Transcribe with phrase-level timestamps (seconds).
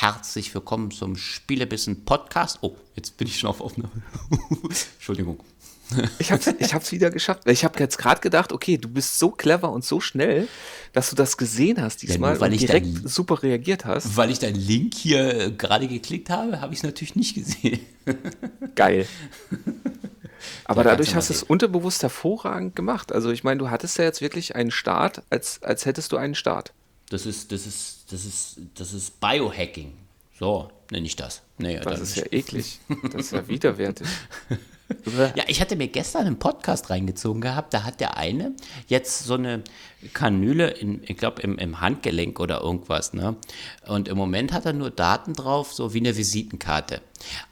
[0.00, 2.58] herzlich willkommen zum Spielebissen Podcast.
[2.60, 3.90] Oh, jetzt bin ich schon auf Aufnahme.
[4.94, 5.40] Entschuldigung.
[6.20, 7.42] Ich hab's, ich hab's wieder geschafft.
[7.46, 10.46] Ich habe jetzt gerade gedacht, okay, du bist so clever und so schnell,
[10.92, 14.16] dass du das gesehen hast diesmal Ja, weil und ich direkt dein- super reagiert hast.
[14.16, 17.80] Weil ich deinen Link hier äh, gerade geklickt habe, habe ich es natürlich nicht gesehen.
[18.76, 19.08] Geil.
[20.66, 23.10] Aber Ja, dadurch hast du es unterbewusst hervorragend gemacht.
[23.10, 26.36] Also ich meine, du hattest ja jetzt wirklich einen Start, als, als hättest du einen
[26.36, 26.72] Start.
[27.10, 29.94] Das ist, das ist, das ist, das ist Biohacking.
[30.38, 31.42] So nenne ich das.
[31.58, 32.78] Nee, Das dann- ist ja eklig.
[33.12, 34.06] Das ist ja widerwärtig.
[35.34, 38.52] Ja, ich hatte mir gestern einen Podcast reingezogen gehabt, da hat der eine
[38.86, 39.62] jetzt so eine
[40.14, 43.36] Kanüle, in, ich glaube im, im Handgelenk oder irgendwas, ne?
[43.86, 47.02] Und im Moment hat er nur Daten drauf, so wie eine Visitenkarte.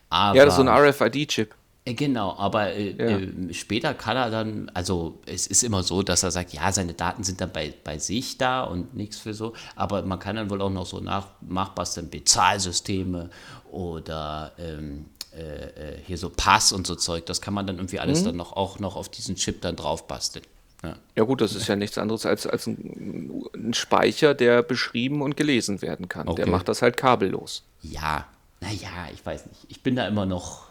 [0.09, 1.54] Aber, Ja, das ist so ein RFID-Chip.
[1.86, 3.18] Äh, Genau, aber äh, Ja.
[3.18, 6.93] äh, später kann er dann, also es ist immer so, dass er sagt, ja, seine
[6.95, 10.51] Daten sind dann bei, bei sich da und nichts für so, aber man kann dann
[10.51, 13.30] wohl auch noch so nach, nachbasteln, Bezahlsysteme
[13.70, 15.06] oder ähm,
[15.37, 18.02] äh, äh, hier so Pass und so Zeug, das kann man dann irgendwie Mhm.
[18.02, 20.45] alles dann noch auch noch auf diesen Chip dann drauf basteln.
[20.82, 20.96] Ja.
[21.16, 25.37] Ja gut, das ist ja nichts anderes als, als ein, ein Speicher, der beschrieben und
[25.37, 26.26] gelesen werden kann.
[26.26, 26.50] Der Okay.
[26.50, 27.62] macht das halt kabellos.
[27.82, 28.26] Ja,
[28.60, 29.60] naja, ich weiß nicht.
[29.68, 30.65] Ich bin da immer noch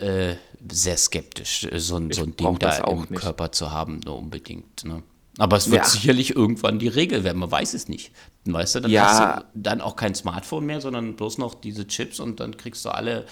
[0.00, 0.36] äh,
[0.70, 3.14] sehr skeptisch, äh, so, ein- so ein Ding da im nicht.
[3.14, 4.84] Körper zu haben, nur unbedingt.
[4.84, 5.02] Ne?
[5.38, 5.88] Aber es wird Ja.
[5.88, 8.12] sicherlich irgendwann die Regel werden, man weiß es nicht.
[8.44, 9.04] Weißt du, dann Ja.
[9.04, 12.84] hast du dann auch kein Smartphone mehr, sondern bloß noch diese Chips und dann kriegst
[12.84, 13.24] du alle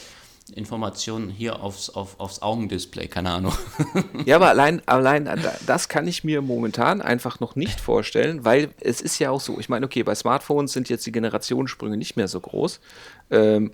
[0.55, 3.53] Informationen hier aufs, auf, aufs Augendisplay, keine Ahnung.
[4.27, 8.71] Ja, aber allein, allein da- das kann ich mir momentan einfach noch nicht vorstellen, weil
[8.81, 12.17] es ist ja auch so, ich meine, okay, bei Smartphones sind jetzt die Generationssprünge nicht
[12.17, 12.81] mehr so groß.
[13.31, 13.73] Ähm,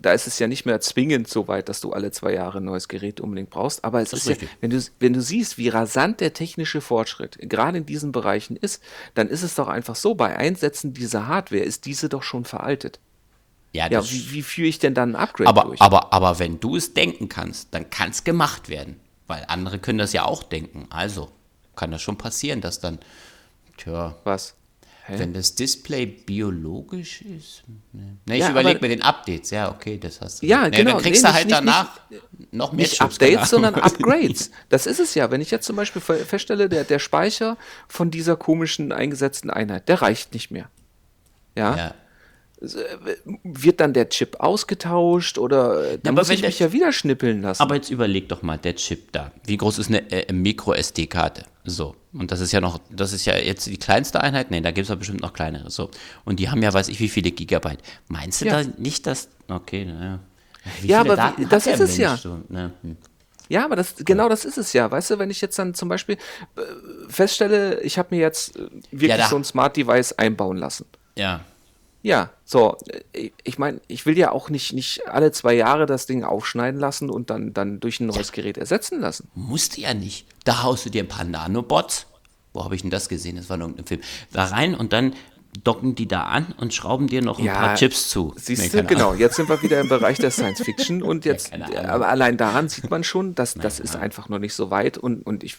[0.00, 2.64] da ist es ja nicht mehr zwingend so weit, dass du alle zwei Jahre ein
[2.64, 3.84] neues Gerät unbedingt brauchst.
[3.84, 7.38] Aber es ist, ist ja, wenn du, wenn du siehst, wie rasant der technische Fortschritt
[7.40, 8.82] gerade in diesen Bereichen ist,
[9.14, 13.00] dann ist es doch einfach so, bei Einsätzen dieser Hardware ist diese doch schon veraltet.
[13.72, 15.80] Ja, das- wie, wie führe ich denn dann ein Upgrade aber, durch?
[15.80, 19.00] aber, aber wenn du es denken kannst, dann kann es gemacht werden.
[19.26, 20.86] Weil andere können das ja auch denken.
[20.90, 21.30] Also
[21.74, 22.98] kann das schon passieren, dass dann,
[23.78, 24.54] tja, Was?
[25.04, 25.14] Hä?
[25.18, 27.64] wenn das Display biologisch ist.
[27.92, 29.50] Ne, ne ich Ja, überlege mit den Updates.
[29.50, 30.46] Ja, okay, das hast du.
[30.46, 30.92] Ja, ne, genau.
[30.92, 32.00] Dann kriegst Nee, du halt nicht- nicht- danach
[32.52, 33.74] noch mehr nicht Chips, Updates, sondern.
[33.82, 34.52] Upgrades.
[34.68, 35.30] Das ist es ja.
[35.32, 37.56] Wenn ich jetzt zum Beispiel fe- feststelle, der, der Speicher
[37.88, 40.70] von dieser komischen eingesetzten Einheit, der reicht nicht mehr.
[41.56, 41.76] Ja.
[41.76, 41.94] Ja.
[43.44, 47.60] Wird dann der Chip ausgetauscht oder äh, dann muss ich mich ja wieder schnippeln lassen.
[47.60, 49.32] Aber jetzt überleg doch mal, der Chip da.
[49.44, 51.44] Wie groß ist eine äh, Micro-SD-Karte?
[51.64, 51.96] So.
[52.12, 54.50] Und das ist ja noch, das ist ja jetzt die kleinste Einheit.
[54.50, 55.70] Nee, da gibt es ja bestimmt noch kleinere.
[55.70, 55.90] So.
[56.24, 57.80] Und die haben ja, weiß ich, wie viele Gigabyte.
[58.08, 58.62] Meinst du Ja.
[58.62, 59.28] da nicht, dass.
[59.48, 60.20] Okay, naja.
[60.80, 62.16] Wie Ja, aber wie- Daten das ist es ja.
[62.16, 62.72] So, ne?
[62.82, 62.96] hm.
[63.48, 64.88] Ja, aber das, genau das ist es ja.
[64.90, 66.14] Weißt du, wenn ich jetzt dann zum Beispiel
[66.56, 66.60] äh,
[67.08, 70.86] feststelle, ich habe mir jetzt äh, wirklich Ja, so ein Smart Device einbauen lassen.
[71.16, 71.40] Ja.
[72.02, 72.76] Ja, so,
[73.12, 76.80] äh, ich meine, ich will ja auch nicht, nicht alle zwei Jahre das Ding aufschneiden
[76.80, 79.28] lassen und dann, dann durch ein neues Gerät ersetzen lassen.
[79.34, 80.26] Musste ja nicht.
[80.44, 82.06] Da haust du dir ein paar Nanobots.
[82.52, 83.36] Wo habe ich denn das gesehen?
[83.36, 84.00] Das war in irgendeinem Film.
[84.32, 85.14] Da rein und dann
[85.64, 88.34] docken die da an und schrauben dir noch ein Ja, paar Chips zu.
[88.36, 89.20] Siehst Nee, du, genau, Ahnung.
[89.20, 91.78] jetzt sind wir wieder im Bereich der Science Fiction und jetzt, keine Ahnung.
[91.90, 95.22] aber allein daran sieht man schon, dass das ist einfach noch nicht so weit und,
[95.26, 95.56] und ich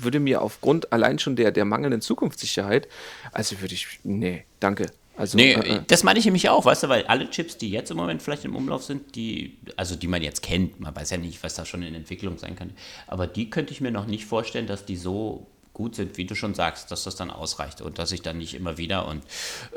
[0.00, 2.88] würde mir aufgrund allein schon der, der mangelnden Zukunftssicherheit,
[3.32, 4.86] also würde ich, nee, danke.
[5.18, 7.70] Also, Nee, äh, äh, das meine ich nämlich auch, weißt du, weil alle Chips, die
[7.70, 11.10] jetzt im Moment vielleicht im Umlauf sind, die, also die man jetzt kennt, man weiß
[11.10, 12.72] ja nicht, was da schon in Entwicklung sein kann,
[13.08, 16.34] aber die könnte ich mir noch nicht vorstellen, dass die so gut sind, wie du
[16.34, 19.22] schon sagst, dass das dann ausreicht und dass ich dann nicht immer wieder und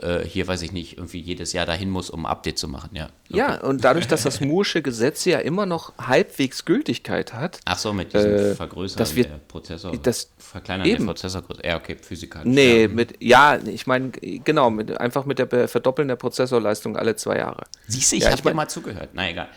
[0.01, 2.89] äh, hier weiß ich nicht, irgendwie jedes Jahr dahin muss, um ein Update zu machen,
[2.93, 3.09] ja.
[3.29, 7.93] ja, und dadurch, dass das Moore'sche Gesetz ja immer noch halbwegs Gültigkeit hat, Ach so,
[7.93, 11.05] mit diesem Äh, Vergrößern das wird- der Prozessor, das- Verkleinern eben.
[11.05, 12.51] der Prozessorgröße, ja, okay, physikalisch.
[12.53, 12.87] nee, ja.
[12.89, 17.63] mit, ja, ich meine, genau, mit, einfach mit der Verdoppeln der Prozessorleistung alle zwei Jahre.
[17.87, 19.47] Siehst du, ich Ja, habe ich mein- mal zugehört, na egal.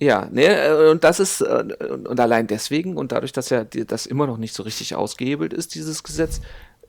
[0.00, 1.64] Ja, ne, äh, und das ist, äh,
[2.08, 5.74] und allein deswegen und dadurch, dass ja das immer noch nicht so richtig ausgehebelt ist,
[5.74, 6.40] dieses Gesetz,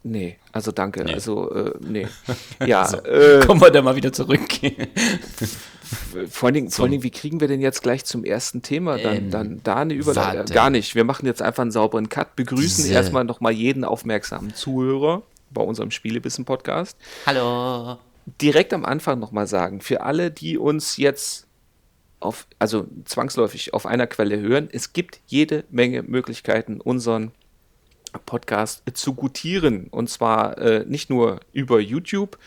[0.03, 1.13] nee, also danke, Nee.
[1.13, 2.07] also, äh, nee.
[2.65, 4.41] Ja, So, äh, kommen wir da mal wieder zurück.
[6.29, 8.97] vor allen Dingen, vor allen Dingen, wie kriegen wir denn jetzt gleich zum ersten Thema
[8.97, 10.37] dann, Ähm, dann da eine Überleitung?
[10.39, 10.53] warte.
[10.53, 14.53] Gar nicht, wir machen jetzt einfach einen sauberen Cut, begrüßen Diese- erstmal nochmal jeden aufmerksamen
[14.53, 16.95] Zuhörer bei unserem Spielebissen-Podcast.
[17.25, 17.97] Hallo.
[18.39, 21.47] direkt am Anfang nochmal sagen, für alle, die uns jetzt
[22.19, 27.31] auf, also zwangsläufig auf einer Quelle hören, es gibt jede Menge Möglichkeiten, unseren
[28.25, 29.87] Podcast zu gutieren.
[29.91, 32.37] Und zwar äh, nicht nur über YouTube,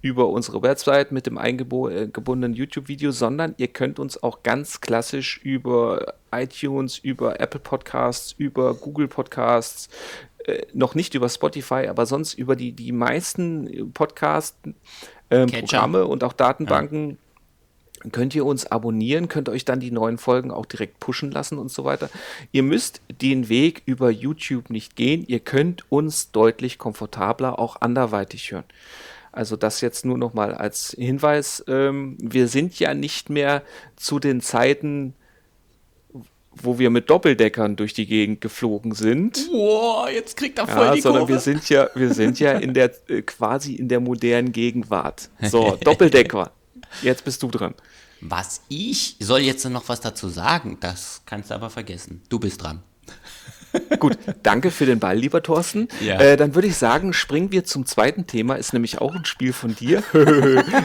[0.00, 6.14] über unsere Website mit dem eingebundenen YouTube-Video, sondern ihr könnt uns auch ganz klassisch über
[6.30, 9.88] iTunes, über Apple Podcasts, über Google Podcasts,
[10.44, 14.56] äh, noch nicht über Spotify, aber sonst über die, die meisten Podcasts
[15.30, 17.10] ähm, Programme und auch Datenbanken.
[17.10, 17.16] Ja
[18.12, 21.70] könnt ihr uns abonnieren, könnt euch dann die neuen Folgen auch direkt pushen lassen und
[21.70, 22.10] so weiter.
[22.52, 28.52] Ihr müsst den Weg über YouTube nicht gehen, ihr könnt uns deutlich komfortabler auch anderweitig
[28.52, 28.64] hören.
[29.32, 31.62] Also das jetzt nur noch mal als Hinweis.
[31.68, 33.62] Ähm, wir sind ja nicht mehr
[33.96, 35.14] zu den Zeiten
[36.62, 39.48] wo wir mit Doppeldeckern durch die Gegend geflogen sind.
[39.50, 41.34] Boah, jetzt kriegt er voll ja, die sondern Kurve.
[41.34, 45.30] wir sind ja, wir sind ja in der äh, quasi in der modernen Gegenwart.
[45.48, 46.52] So, Doppeldecker.
[47.02, 47.74] Jetzt bist du dran.
[48.20, 52.22] Was ich soll jetzt noch was dazu sagen, das kannst du aber vergessen.
[52.28, 52.82] Du bist dran.
[53.98, 55.88] Gut, danke für den Ball, lieber Thorsten.
[56.00, 56.18] Ja.
[56.18, 59.52] Äh, dann würde ich sagen, springen wir zum zweiten Thema, ist nämlich auch ein Spiel
[59.52, 60.02] von dir.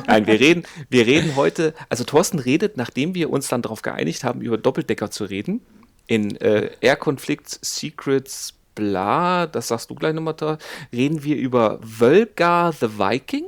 [0.08, 4.24] Nein, wir reden, wir reden heute, also Thorsten redet, nachdem wir uns dann darauf geeinigt
[4.24, 5.62] haben, über Doppeldecker zu reden,
[6.08, 10.58] in äh, Air Conflicts Secrets bla, das sagst du gleich nochmal
[10.92, 13.46] reden wir über Völgar the Viking.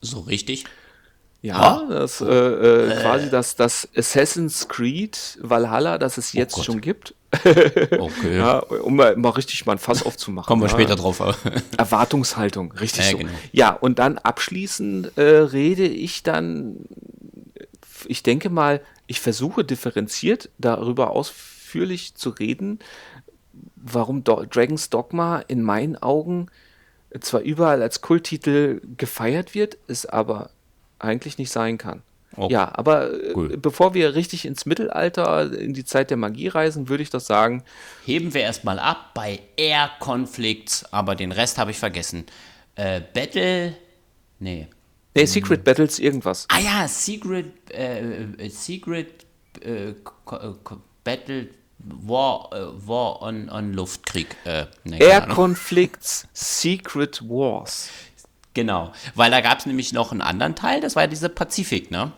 [0.00, 0.64] So richtig.
[1.42, 1.90] Ja, oh.
[1.90, 6.80] das äh, äh, quasi das, das Assassin's Creed Valhalla, das es oh jetzt oh schon
[6.80, 7.16] gibt.
[7.44, 8.36] okay.
[8.36, 10.46] Ja, um mal, mal, richtig mal ein Fass aufzumachen.
[10.46, 10.74] Kommen wir ja.
[10.74, 11.20] später drauf.
[11.76, 13.18] Erwartungshaltung, richtig ja, so.
[13.18, 13.32] Genau.
[13.50, 16.76] Ja, und dann abschließend äh, rede ich dann,
[18.06, 22.78] ich denke mal, ich versuche differenziert darüber ausführlich zu reden,
[23.74, 26.46] warum Do Dragon's Dogma in meinen Augen
[27.20, 30.50] zwar überall als Kulttitel gefeiert wird, ist aber
[31.02, 32.02] eigentlich nicht sein kann.
[32.36, 32.54] Okay.
[32.54, 33.56] Ja, aber äh, cool.
[33.58, 37.62] bevor wir richtig ins Mittelalter, in die Zeit der Magie reisen, würde ich das sagen.
[38.06, 42.24] Heben wir erstmal ab bei Air Conflicts, aber den Rest habe ich vergessen.
[42.74, 43.76] Äh, Battle.
[44.38, 44.68] Nee.
[45.14, 45.64] Nee, Secret hm.
[45.64, 46.46] Battles, irgendwas.
[46.48, 47.70] Ah ja, Secret.
[47.70, 49.26] Äh, äh Secret.
[49.60, 49.94] Äh,
[51.04, 51.48] Battle.
[51.84, 54.36] War, äh, War on, on Luftkrieg.
[54.84, 57.90] Nee, Air Conflicts, Secret Wars.
[58.54, 61.90] Genau, weil da gab es nämlich noch einen anderen Teil, das war ja diese Pazifik,
[61.90, 62.12] ne?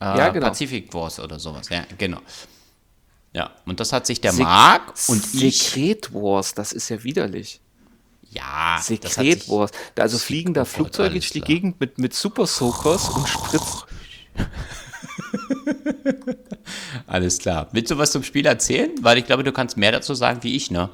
[0.00, 0.48] Äh, ja, genau.
[0.48, 2.20] Pacific Wars oder sowas, ja, genau.
[3.32, 5.62] Ja, und das hat sich der Se Marc und Sekret ich.
[5.62, 7.60] Sekret Wars, das ist ja widerlich.
[8.30, 9.70] Ja, Sekret Wars.
[9.96, 13.80] Also fliegen da Flugzeuge durch die Gegend mit, mit Super Soakers und spritzen.
[17.06, 17.68] alles klar.
[17.72, 18.90] Willst du was zum Spiel erzählen?
[19.00, 20.90] Weil ich glaube, du kannst mehr dazu sagen wie ich, ne?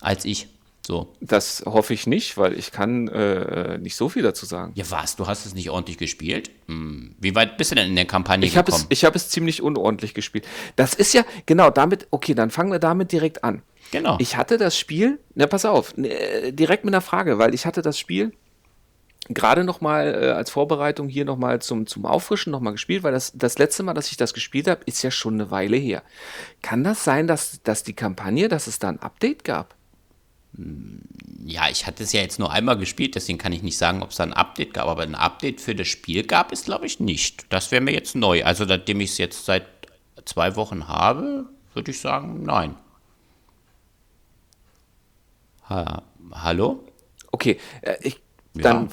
[0.00, 0.48] Als ich.
[0.88, 1.12] So.
[1.20, 4.72] Das hoffe ich nicht, weil ich kann äh, nicht so viel dazu sagen.
[4.74, 5.16] Ja, was?
[5.16, 6.50] Du hast es nicht ordentlich gespielt?
[6.66, 7.14] Hm.
[7.18, 8.74] Wie weit bist du denn in der Kampagne ich gekommen?
[8.74, 10.48] Es, ich habe es ziemlich unordentlich gespielt.
[10.76, 13.60] Das ist ja, genau, damit, okay, dann fangen wir damit direkt an.
[13.90, 14.16] Genau.
[14.18, 17.82] Ich hatte das Spiel, na pass auf, ne, direkt mit einer Frage, weil ich hatte
[17.82, 18.32] das Spiel
[19.28, 23.02] gerade noch mal äh, als Vorbereitung hier noch mal zum, zum Auffrischen noch mal gespielt,
[23.02, 25.76] weil das, das letzte Mal, dass ich das gespielt habe, ist ja schon eine Weile
[25.76, 26.02] her.
[26.62, 29.74] Kann das sein, dass, dass die Kampagne, dass es da ein Update gab?
[31.44, 34.10] Ja, ich hatte es ja jetzt nur einmal gespielt, deswegen kann ich nicht sagen, ob
[34.10, 34.86] es da ein Update gab.
[34.86, 37.46] Aber ein Update für das Spiel gab es, glaube ich, nicht.
[37.52, 38.44] Das wäre mir jetzt neu.
[38.44, 39.66] Also, nachdem ich es jetzt seit
[40.24, 42.74] zwei Wochen habe, würde ich sagen, nein.
[45.68, 46.02] Ha
[46.32, 46.84] Hallo?
[47.30, 48.20] Okay, äh, ich,
[48.54, 48.92] dann ja.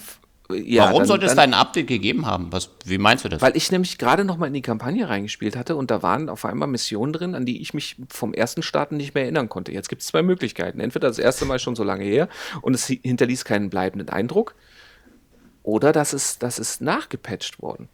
[0.54, 2.52] Ja, Warum dann, sollte es da ein Update gegeben haben?
[2.52, 3.42] Was, wie meinst du das?
[3.42, 6.46] Weil ich nämlich gerade noch mal in die Kampagne reingespielt hatte und da waren auf
[6.46, 9.72] einmal Missionen drin, an die ich mich vom ersten Starten nicht mehr erinnern konnte.
[9.72, 10.80] Jetzt gibt es zwei Möglichkeiten.
[10.80, 12.30] Entweder das erste Mal schon so lange her
[12.62, 14.56] und es hinterließ keinen bleibenden Eindruck
[15.64, 17.90] oder das ist, das ist nachgepatcht worden.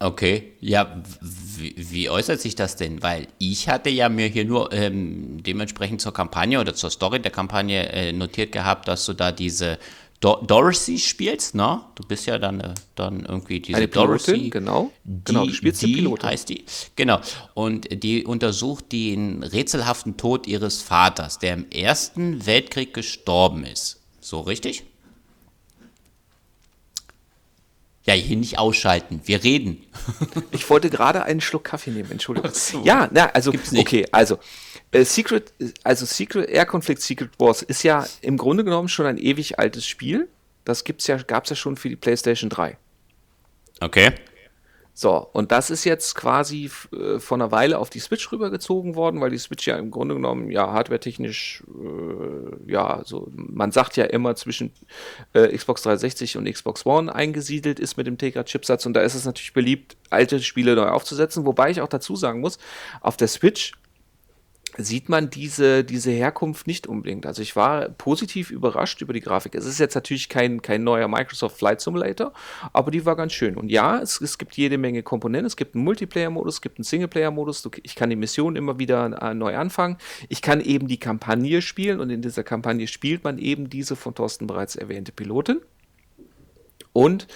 [0.00, 3.04] Okay, ja, wie, wie, äußert sich das denn?
[3.04, 7.30] Weil ich hatte ja mir hier nur ähm, dementsprechend zur Kampagne oder zur Story der
[7.30, 9.78] Kampagne äh, notiert gehabt, dass du da diese
[10.22, 11.80] Do Dorothy spielst, ne?
[11.96, 14.50] Du bist ja dann, äh, dann irgendwie diese Eine Dorothy.
[14.50, 16.64] Genau, die, genau, du spielst die, die heißt die.
[16.94, 17.20] Genau.
[17.54, 24.00] Und die untersucht den rätselhaften Tod ihres Vaters, der im Ersten Weltkrieg gestorben ist.
[24.20, 24.84] So richtig?
[28.04, 29.22] Ja, hier nicht ausschalten.
[29.24, 29.84] Wir reden.
[30.52, 32.52] ich wollte gerade einen Schluck Kaffee nehmen, Entschuldigung.
[32.52, 32.82] So.
[32.84, 34.38] Ja, na, also, okay, also,
[34.92, 39.18] äh, Secret, also Secret, Air Conflict Secret Wars ist ja im Grunde genommen schon ein
[39.18, 40.28] ewig altes Spiel.
[40.64, 42.76] Das gibt's ja, gab's ja schon für die PlayStation 3.
[43.80, 44.12] Okay.
[44.94, 49.22] So, und das ist jetzt quasi äh, vor einer Weile auf die Switch rübergezogen worden,
[49.22, 54.04] weil die Switch ja im Grunde genommen ja hardwaretechnisch, äh, ja, so, man sagt ja
[54.04, 54.70] immer zwischen
[55.32, 59.24] äh, Xbox 360 und Xbox One eingesiedelt ist mit dem Tegra-Chipsatz und da ist es
[59.24, 62.58] natürlich beliebt, alte Spiele neu aufzusetzen, wobei ich auch dazu sagen muss,
[63.00, 63.72] auf der Switch
[64.78, 67.26] sieht man diese, diese Herkunft nicht unbedingt.
[67.26, 69.54] Also ich war positiv überrascht über die Grafik.
[69.54, 72.32] Es ist jetzt natürlich kein, kein neuer Microsoft Flight Simulator,
[72.72, 73.56] aber die war ganz schön.
[73.56, 75.46] Und ja, es, es gibt jede Menge Komponenten.
[75.46, 77.68] Es gibt einen Multiplayer-Modus, es gibt einen Singleplayer-Modus.
[77.82, 79.98] Ich kann die Mission immer wieder äh, neu anfangen.
[80.28, 84.14] Ich kann eben die Kampagne spielen und in dieser Kampagne spielt man eben diese von
[84.14, 85.60] Thorsten bereits erwähnte Pilotin.
[86.94, 87.26] Und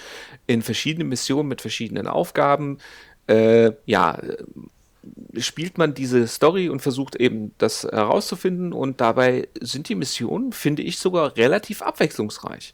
[0.45, 2.77] in verschiedenen Missionen mit verschiedenen Aufgaben,
[3.27, 4.19] äh, ja,
[5.39, 8.73] spielt man diese Story und versucht eben das herauszufinden.
[8.73, 12.73] Und dabei sind die Missionen, finde ich, sogar relativ abwechslungsreich.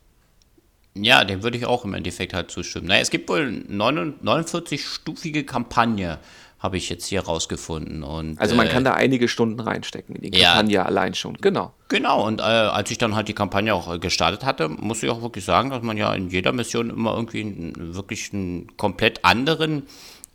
[0.96, 2.88] Ja, dem würde ich auch im Endeffekt halt zustimmen.
[2.88, 6.20] Naja, es gibt wohl eine 49-stufige Kampagne,
[6.60, 8.04] habe ich jetzt hier rausgefunden.
[8.04, 11.36] Und, also man äh, kann da einige Stunden reinstecken in die Kampagne ja, allein schon,
[11.42, 11.74] genau.
[11.90, 15.10] Genau, und äh, als ich dann halt die Kampagne auch äh, gestartet hatte, muss ich
[15.10, 19.26] auch wirklich sagen, dass man ja in jeder Mission immer irgendwie einen, wirklich einen komplett
[19.26, 19.84] anderen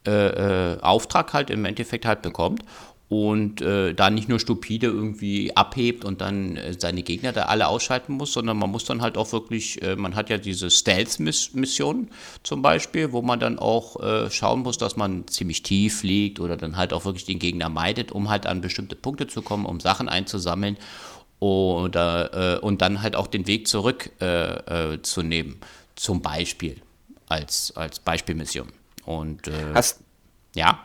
[0.07, 2.63] äh, äh, Auftrag halt im Endeffekt halt bekommt
[3.09, 7.69] und äh, da nicht nur stupide irgendwie abhebt und dann äh, seine Gegner da alle
[7.69, 12.11] ausschalten muss, sondern man muss dann halt auch wirklich, äh, man hat ja diese Stealth-Mission
[12.43, 16.59] zum Beispiel, wo man dann auch äh, schauen muss, dass man ziemlich tief liegt oder
[16.59, 19.81] dann halt auch wirklich den Gegner meidet, um halt an bestimmte Punkte zu kommen, um
[19.81, 20.77] Sachen einzusammeln
[21.41, 25.57] oder, äh, und dann halt auch den Weg zurück äh, zu nehmen,
[25.97, 26.77] zum Beispiel
[27.27, 28.69] als, als Beispielmission.
[29.09, 30.01] Und Hast,
[30.55, 30.85] ja.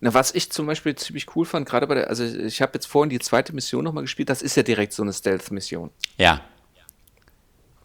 [0.00, 2.86] Na, was ich zum Beispiel ziemlich cool fand, gerade bei der, also ich habe jetzt
[2.86, 5.90] vorhin die zweite Mission nochmal gespielt, das ist ja direkt so eine Stealth-Mission.
[6.16, 6.40] Ja.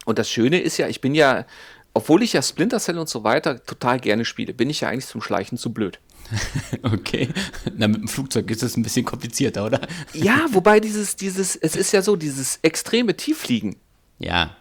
[0.04, 1.46] Und das Schöne ist ja, ich bin ja,
[1.92, 5.06] obwohl ich ja Splinter Cell und so weiter total gerne spiele, bin ich ja eigentlich
[5.06, 6.00] zum Schleichen zu blöd.
[6.82, 7.28] okay.
[7.76, 9.80] Na, mit dem Flugzeug ist es ein bisschen komplizierter, oder?
[10.12, 13.76] ja, wobei dieses, dieses, es ist ja so, dieses extreme Tieffliegen.
[14.18, 14.56] Ja.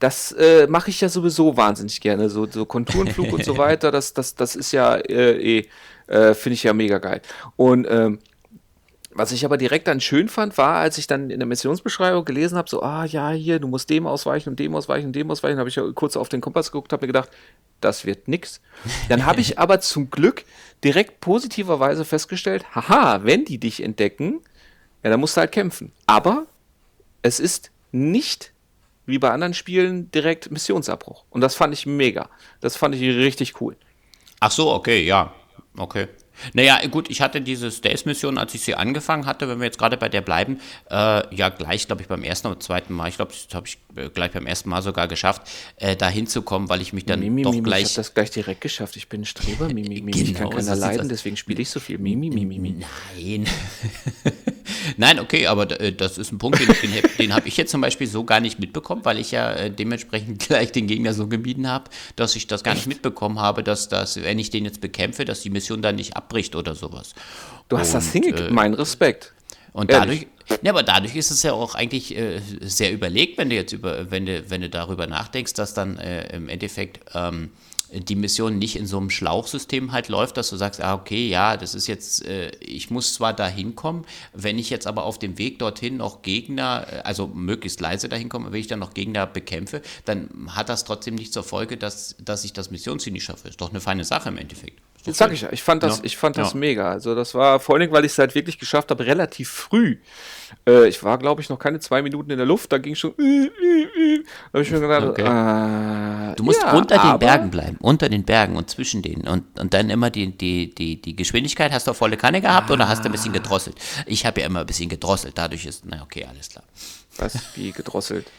[0.00, 2.28] Das äh, mache ich ja sowieso wahnsinnig gerne.
[2.28, 5.68] So, so Konturenflug und so weiter, das, das, das ist ja äh, eh
[6.06, 7.22] äh, Finde ich ja mega geil.
[7.56, 8.18] Und ähm,
[9.10, 12.58] was ich aber direkt dann schön fand, war, als ich dann in der Missionsbeschreibung gelesen
[12.58, 15.58] habe, so, ah ja, hier, du musst dem ausweichen und dem ausweichen und dem ausweichen,
[15.58, 17.30] habe ich ja kurz auf den Kompass geguckt, habe mir gedacht,
[17.80, 18.60] das wird nix.
[19.08, 20.44] Dann habe ich aber zum Glück
[20.82, 24.40] direkt positiverweise festgestellt, haha, wenn die dich entdecken,
[25.04, 25.92] ja, dann musst du halt kämpfen.
[26.06, 26.46] Aber
[27.22, 28.52] es ist nicht
[29.06, 31.24] wie bei anderen Spielen direkt Missionsabbruch.
[31.30, 32.28] Und das fand ich mega.
[32.60, 33.76] Das fand ich richtig cool.
[34.40, 35.32] Ach so, okay, ja.
[35.76, 36.08] Okay.
[36.52, 39.96] Naja, gut, ich hatte diese Stays-Mission, als ich sie angefangen hatte, wenn wir jetzt gerade
[39.96, 43.32] bei der bleiben, äh, ja gleich, glaube ich, beim ersten oder zweiten Mal, ich glaube,
[43.32, 45.42] das habe ich äh, gleich beim ersten Mal sogar geschafft,
[45.76, 47.82] äh, da hinzukommen, weil ich mich dann Mimi, doch Mimi, gleich...
[47.82, 50.10] Ich habe das gleich direkt geschafft, ich bin ein Streber, Mimi, Mimi.
[50.12, 51.98] Genau, ich kann keiner leiden, deswegen spiele ich so viel.
[51.98, 52.84] Mimi, Mimi, Mimi.
[53.16, 53.46] Nein.
[54.96, 57.80] Nein, okay, aber äh, das ist ein Punkt, den, den, den habe ich jetzt zum
[57.80, 61.68] Beispiel so gar nicht mitbekommen, weil ich ja äh, dementsprechend gleich den Gegner so gemieden
[61.68, 65.24] habe, dass ich das gar nicht mitbekommen habe, dass, dass, wenn ich den jetzt bekämpfe,
[65.24, 67.14] dass die Mission dann nicht abbricht oder sowas.
[67.68, 69.32] Du hast und, das hingekriegt, äh, mein Respekt.
[69.72, 70.26] Und Ehrlich?
[70.46, 73.72] dadurch, ja, aber dadurch ist es ja auch eigentlich äh, sehr überlegt, wenn du jetzt
[73.72, 77.50] über, wenn du, wenn du darüber nachdenkst, dass dann äh, im Endeffekt ähm,
[78.00, 81.56] die Mission nicht in so einem Schlauchsystem halt läuft, dass du sagst, ah, okay, ja,
[81.56, 85.38] das ist jetzt, äh, ich muss zwar da hinkommen, wenn ich jetzt aber auf dem
[85.38, 89.26] Weg dorthin noch Gegner, äh, also möglichst leise dahin komme, wenn ich dann noch Gegner
[89.26, 93.48] bekämpfe, dann hat das trotzdem nicht zur Folge, dass, dass ich das Missionsziel nicht schaffe.
[93.48, 94.80] Ist doch eine feine Sache im Endeffekt.
[95.04, 96.04] Jetzt sag ich ja, ich fand das, ja.
[96.04, 96.58] ich fand das ja.
[96.58, 96.90] mega.
[96.90, 99.98] Also das war vor allem, weil ich es halt wirklich geschafft habe, relativ früh.
[100.66, 103.14] Äh, ich war, glaube ich, noch keine zwei Minuten in der Luft, da ging schon.
[103.24, 104.24] Äh, äh, äh.
[104.52, 106.32] da habe ich mir gedacht, okay.
[106.32, 109.26] äh, du musst ja, unter den Bergen bleiben, unter den Bergen und zwischen denen.
[109.26, 112.70] Und, und dann immer die, die, die, die Geschwindigkeit, hast du auf volle Kanne gehabt
[112.70, 112.74] ah.
[112.74, 113.76] oder hast du ein bisschen gedrosselt?
[114.06, 116.64] Ich habe ja immer ein bisschen gedrosselt, dadurch ist, na okay, alles klar.
[117.16, 118.30] Was, wie gedrosselt?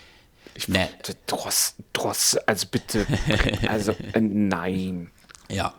[0.56, 0.88] Ich nee.
[1.28, 3.06] Dross, Dross, also bitte,
[3.68, 5.12] also äh, nein.
[5.50, 5.74] Ja,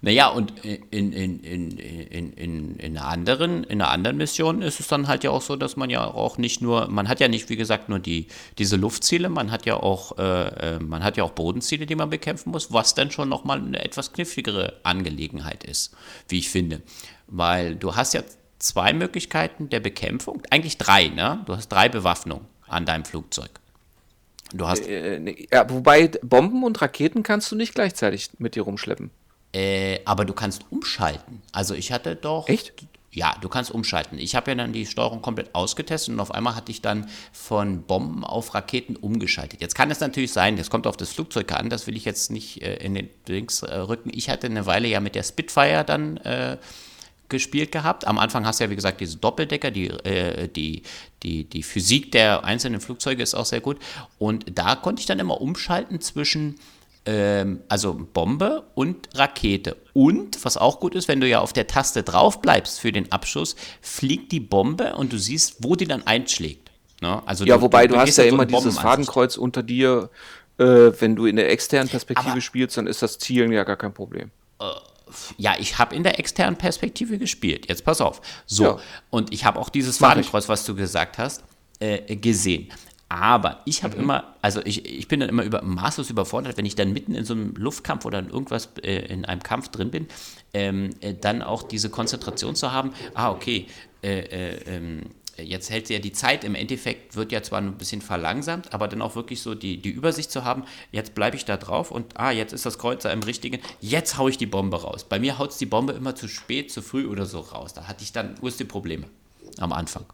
[0.00, 4.78] naja, und in, in, in, in, in, in, einer anderen, in einer anderen Mission ist
[4.78, 7.26] es dann halt ja auch so, dass man ja auch nicht nur, man hat ja
[7.26, 8.28] nicht, wie gesagt, nur die,
[8.58, 12.10] diese Luftziele, man hat ja auch, äh, äh man hat ja auch Bodenziele, die man
[12.10, 15.96] bekämpfen muss, was dann schon nochmal eine etwas kniffligere Angelegenheit ist,
[16.28, 16.80] wie ich finde.
[17.26, 18.22] Weil du hast ja
[18.60, 21.42] zwei Möglichkeiten der Bekämpfung, eigentlich drei, ne?
[21.46, 23.50] Du hast drei Bewaffnungen an deinem Flugzeug.
[24.52, 24.86] Du hast.
[24.86, 29.10] Äh, ne, ja, wobei Bomben und Raketen kannst du nicht gleichzeitig mit dir rumschleppen.
[29.52, 31.42] Äh, aber du kannst umschalten.
[31.52, 32.48] Also ich hatte doch.
[32.48, 32.72] Echt?
[33.10, 34.18] Ja, du kannst umschalten.
[34.18, 37.82] Ich habe ja dann die Steuerung komplett ausgetestet und auf einmal hatte ich dann von
[37.82, 39.62] Bomben auf Raketen umgeschaltet.
[39.62, 42.30] Jetzt kann es natürlich sein, das kommt auf das Flugzeug an, das will ich jetzt
[42.30, 44.10] nicht äh, in den Links äh, rücken.
[44.12, 46.58] Ich hatte eine Weile ja mit der Spitfire dann äh,
[47.30, 48.06] gespielt gehabt.
[48.06, 50.82] Am Anfang hast du ja, wie gesagt, diese Doppeldecker, die, äh, die,
[51.22, 53.78] die, die Physik der einzelnen Flugzeuge ist auch sehr gut.
[54.18, 56.56] Und da konnte ich dann immer umschalten zwischen
[57.08, 59.78] ähm, also Bombe und Rakete.
[59.94, 63.10] Und was auch gut ist, wenn du ja auf der Taste drauf bleibst für den
[63.10, 66.70] Abschuss, fliegt die Bombe und du siehst, wo die dann einschlägt.
[67.00, 67.22] Ne?
[67.24, 70.10] Also ja, du, wobei du, du hast ja immer so dieses Fadenkreuz unter dir.
[70.58, 73.76] Äh, wenn du in der externen Perspektive Aber, spielst, dann ist das Zielen ja gar
[73.76, 74.30] kein Problem.
[74.60, 74.64] Äh,
[75.38, 77.68] ja, ich habe in der externen Perspektive gespielt.
[77.68, 78.20] Jetzt pass auf.
[78.44, 78.78] So, ja.
[79.08, 81.42] und ich habe auch dieses Fadenkreuz, was du gesagt hast,
[81.78, 82.70] äh, gesehen.
[83.08, 84.02] Aber ich habe mhm.
[84.02, 87.24] immer, also ich, ich bin dann immer über, maßlos überfordert, wenn ich dann mitten in
[87.24, 90.08] so einem Luftkampf oder in irgendwas äh, in einem Kampf drin bin,
[90.52, 93.66] ähm, äh, dann auch diese Konzentration zu haben, ah, okay,
[94.02, 95.02] äh, äh ähm,
[95.42, 98.88] jetzt hält sie ja die Zeit, im Endeffekt wird ja zwar ein bisschen verlangsamt, aber
[98.88, 102.18] dann auch wirklich so die, die Übersicht zu haben, jetzt bleibe ich da drauf und
[102.18, 105.04] ah, jetzt ist das Kreuzer im richtigen, jetzt haue ich die Bombe raus.
[105.04, 107.72] Bei mir haut es die Bombe immer zu spät, zu früh oder so raus.
[107.72, 109.06] Da hatte ich dann größte Probleme
[109.58, 110.04] am Anfang.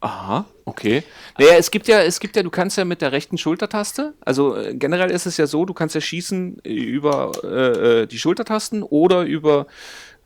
[0.00, 1.02] Aha, okay.
[1.38, 4.56] Naja, es gibt ja, es gibt ja, du kannst ja mit der rechten Schultertaste, also
[4.56, 8.84] äh, generell ist es ja so, du kannst ja schießen über äh, äh die Schultertasten
[8.84, 9.66] oder über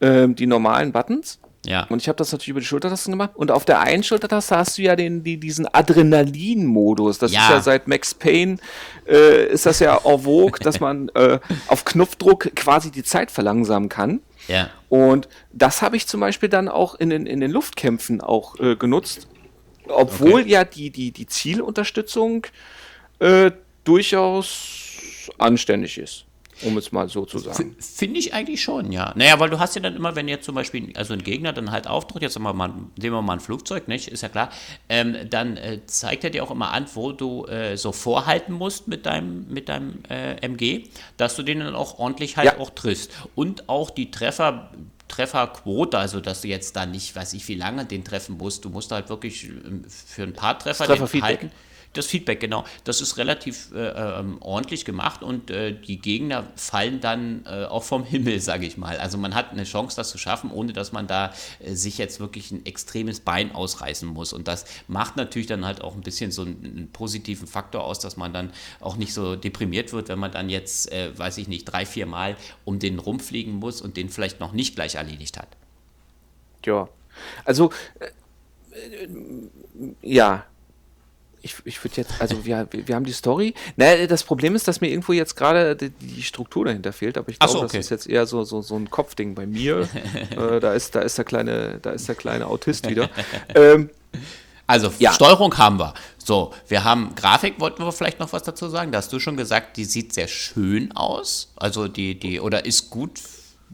[0.01, 1.39] äh, die normalen Buttons.
[1.65, 1.87] Ja.
[1.89, 3.31] Und ich habe das natürlich über die Schultertasten gemacht.
[3.35, 7.19] Und auf der einen Schultertaste hast du ja den, die, diesen Adrenalin-Modus.
[7.19, 7.45] Das ja.
[7.45, 8.57] ist ja seit Max Payne,
[9.07, 11.39] äh, ist das ja en vogue, dass man äh,
[11.69, 14.21] auf Knopfdruck quasi die Zeit verlangsamen kann.
[14.49, 14.71] Ja.
[14.89, 18.75] Und das habe ich zum Beispiel dann auch in den, in den Luftkämpfen auch äh,
[18.75, 19.29] genutzt.
[19.89, 20.51] Obwohl okay.
[20.51, 22.47] ja die, die, die Zielunterstützung
[23.19, 23.51] äh,
[23.85, 26.25] durchaus anständig ist
[26.65, 27.77] um es mal so zu sagen.
[27.79, 29.13] Finde ich eigentlich schon, ja.
[29.17, 31.71] Naja, weil du hast ja dann immer, wenn jetzt zum Beispiel also ein Gegner dann
[31.71, 34.09] halt aufdrückt, jetzt mal, nehmen wir mal ein Flugzeug, nicht?
[34.09, 34.51] ist ja klar,
[34.89, 38.89] ähm, dann äh, zeigt er dir auch immer an, wo du äh, so vorhalten musst
[38.89, 40.85] mit deinem, mit deinem äh, MG,
[41.17, 42.59] dass du den dann auch ordentlich halt ja.
[42.59, 43.13] auch triffst.
[43.35, 44.71] Und auch die Treffer,
[45.13, 48.65] Trefferquote, also dass du jetzt da nicht, weiß ich, wie lange den treffen musst.
[48.65, 51.51] Du musst halt wirklich ähm, für ein paar Treffer den halten.
[51.95, 52.65] Das Feedback, genau.
[52.85, 57.83] Das ist relativ äh, ähm, ordentlich gemacht und äh, die Gegner fallen dann äh, auch
[57.83, 58.97] vom Himmel, sage ich mal.
[58.97, 62.19] Also man hat eine Chance, das zu schaffen, ohne dass man da äh, sich jetzt
[62.19, 64.33] wirklich ein extremes Bein ausreißen muss.
[64.33, 67.99] Und das macht natürlich dann halt auch ein bisschen so einen, einen positiven Faktor aus,
[67.99, 71.49] dass man dann auch nicht so deprimiert wird, wenn man dann jetzt, äh, weiß ich
[71.49, 75.37] nicht, drei, vier Mal um den rumfliegen muss und den vielleicht noch nicht gleich erledigt
[75.37, 75.49] hat.
[76.65, 76.89] Ja,
[77.45, 77.71] also
[78.01, 79.09] äh,
[80.01, 80.47] ja,
[81.43, 83.55] ich, ich würde jetzt, also wir, wir haben die Story.
[83.77, 87.29] Naja, das Problem ist, dass mir irgendwo jetzt gerade die, die, Struktur dahinter fehlt, aber
[87.31, 87.79] ich glaube, so, okay.
[87.79, 89.89] das ist jetzt eher so, so, so ein Kopfding bei mir.
[90.31, 93.11] äh, da, ist, da, ist der kleine, da ist der kleine Autist wieder.
[93.55, 93.91] ähm,
[94.67, 95.13] also ja.
[95.13, 95.95] Steuerung haben wir.
[96.19, 98.93] So, wir haben Grafik, wollten wir vielleicht noch was dazu sagen?
[98.93, 101.53] Da hast du schon gesagt, die sieht sehr schön aus.
[101.57, 103.19] Also die, die, oder ist gut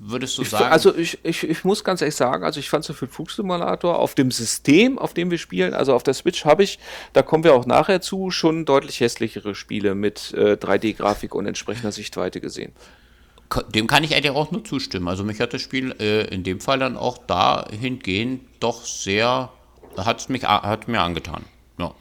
[0.00, 0.72] würdest du sagen?
[0.72, 4.14] also ich, ich, ich muss ganz ehrlich sagen, also ich fand so für Flugsimulator auf
[4.14, 6.78] dem System, auf dem wir spielen, also auf der Switch habe ich,
[7.12, 11.92] da kommen wir auch nachher zu, schon deutlich hässlichere Spiele mit äh, 3D-Grafik und entsprechender
[11.92, 12.72] Sichtweite gesehen.
[13.74, 15.08] Dem kann ich eigentlich auch nur zustimmen.
[15.08, 19.50] Also mich hat das Spiel äh, in dem Fall dann auch dahingehend doch sehr,
[19.96, 21.44] hat mich hat mir angetan.
[21.78, 21.94] Ja.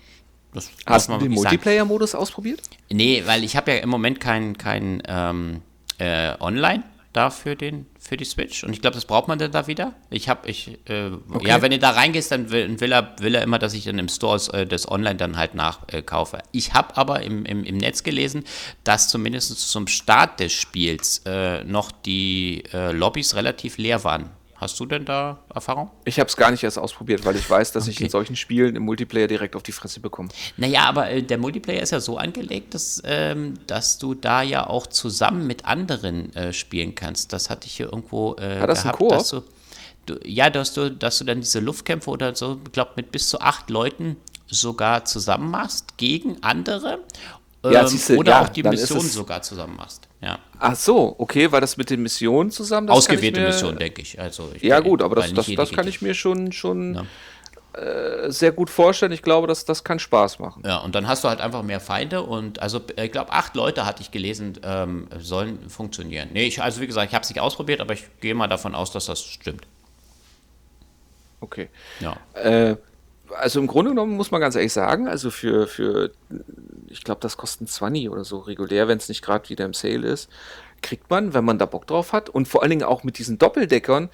[0.54, 2.62] Das Hast du den Multiplayer-Modus ausprobiert?
[2.90, 5.62] Nee, weil ich habe ja im Moment kein, kein ähm,
[6.00, 6.84] äh, Online
[7.18, 8.64] da für, den, für die Switch.
[8.64, 9.96] Und ich glaube, das braucht man dann da wieder.
[10.12, 11.48] Ich habe, ich, äh, okay.
[11.48, 13.98] ja, wenn du da reingehst, dann will, will, er, will er immer, dass ich dann
[13.98, 16.38] im Store äh, das Online dann halt nachkaufe.
[16.38, 18.44] Äh, ich habe aber im, im, im Netz gelesen,
[18.84, 24.30] dass zumindest zum Start des Spiels äh, noch die äh, Lobbys relativ leer waren.
[24.58, 25.92] Hast du denn da Erfahrung?
[26.04, 27.92] Ich habe es gar nicht erst ausprobiert, weil ich weiß, dass okay.
[27.92, 30.30] ich in solchen Spielen im Multiplayer direkt auf die Fresse bekomme.
[30.58, 34.66] Naja, aber äh, der Multiplayer ist ja so angelegt, dass, ähm, dass du da ja
[34.66, 37.34] auch zusammen mit anderen äh, spielen kannst.
[37.34, 39.44] Das hatte ich hier irgendwo äh, Hat das gehabt, einen dass du,
[40.08, 43.30] du, ja, dass du, dass du dann diese Luftkämpfe oder so, ich glaube, mit bis
[43.30, 44.18] zu acht Leuten
[44.48, 47.00] sogar zusammen machst gegen andere
[47.64, 50.08] ja, ähm, siehste, oder ja, auch die Mission sogar zusammen machst.
[50.22, 50.40] Ja.
[50.60, 52.90] Ach so, okay, war das mit den Missionen zusammen?
[52.90, 54.20] Ausgewählte Missionen, denke ich.
[54.20, 57.08] Also ich ja, gut, aber das, das, das kann ich mir schon, schon
[57.74, 59.12] äh, sehr gut vorstellen.
[59.12, 60.64] Ich glaube, dass das kann Spaß machen.
[60.66, 63.86] Ja, und dann hast du halt einfach mehr Feinde und also ich glaube, acht Leute
[63.86, 66.30] hatte ich gelesen, ähm, sollen funktionieren.
[66.34, 68.74] Nee, ich, also wie gesagt, ich habe es nicht ausprobiert, aber ich gehe mal davon
[68.74, 69.68] aus, dass das stimmt.
[71.40, 71.70] Okay.
[72.00, 72.18] Ja.
[72.34, 72.78] Äh,
[73.36, 76.12] also im Grunde genommen muss man ganz ehrlich sagen, also für, für
[76.88, 80.08] ich glaube, das kostet 20 oder so regulär, wenn es nicht gerade wieder im Sale
[80.08, 80.30] ist,
[80.82, 83.38] kriegt man, wenn man da Bock drauf hat und vor allen Dingen auch mit diesen
[83.38, 84.10] Doppeldeckern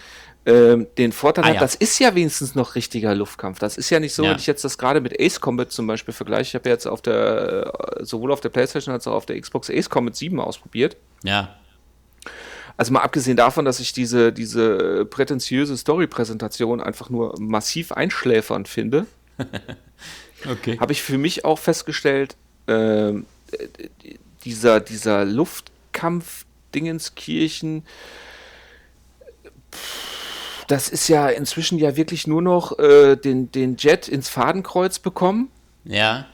[0.45, 1.59] ähm, den Vorteil ah, hat, ja.
[1.61, 3.59] das ist ja wenigstens noch richtiger Luftkampf.
[3.59, 4.31] Das ist ja nicht so, ja.
[4.31, 6.49] wenn ich jetzt das gerade mit Ace Combat zum Beispiel vergleiche.
[6.49, 9.69] Ich habe jetzt auf der, äh, sowohl auf der Playstation als auch auf der Xbox
[9.69, 10.97] Ace Combat 7 ausprobiert.
[11.23, 11.55] Ja.
[12.77, 19.05] Also mal abgesehen davon, dass ich diese, diese prätentiöse Story-Präsentation einfach nur massiv einschläfernd finde,
[20.49, 20.79] okay.
[20.79, 22.35] habe ich für mich auch festgestellt,
[22.67, 23.13] äh,
[24.43, 27.83] dieser, dieser Luftkampf Dingenskirchen,
[30.67, 35.49] das ist ja inzwischen ja wirklich nur noch äh, den, den Jet ins Fadenkreuz bekommen.
[35.85, 36.25] Ja.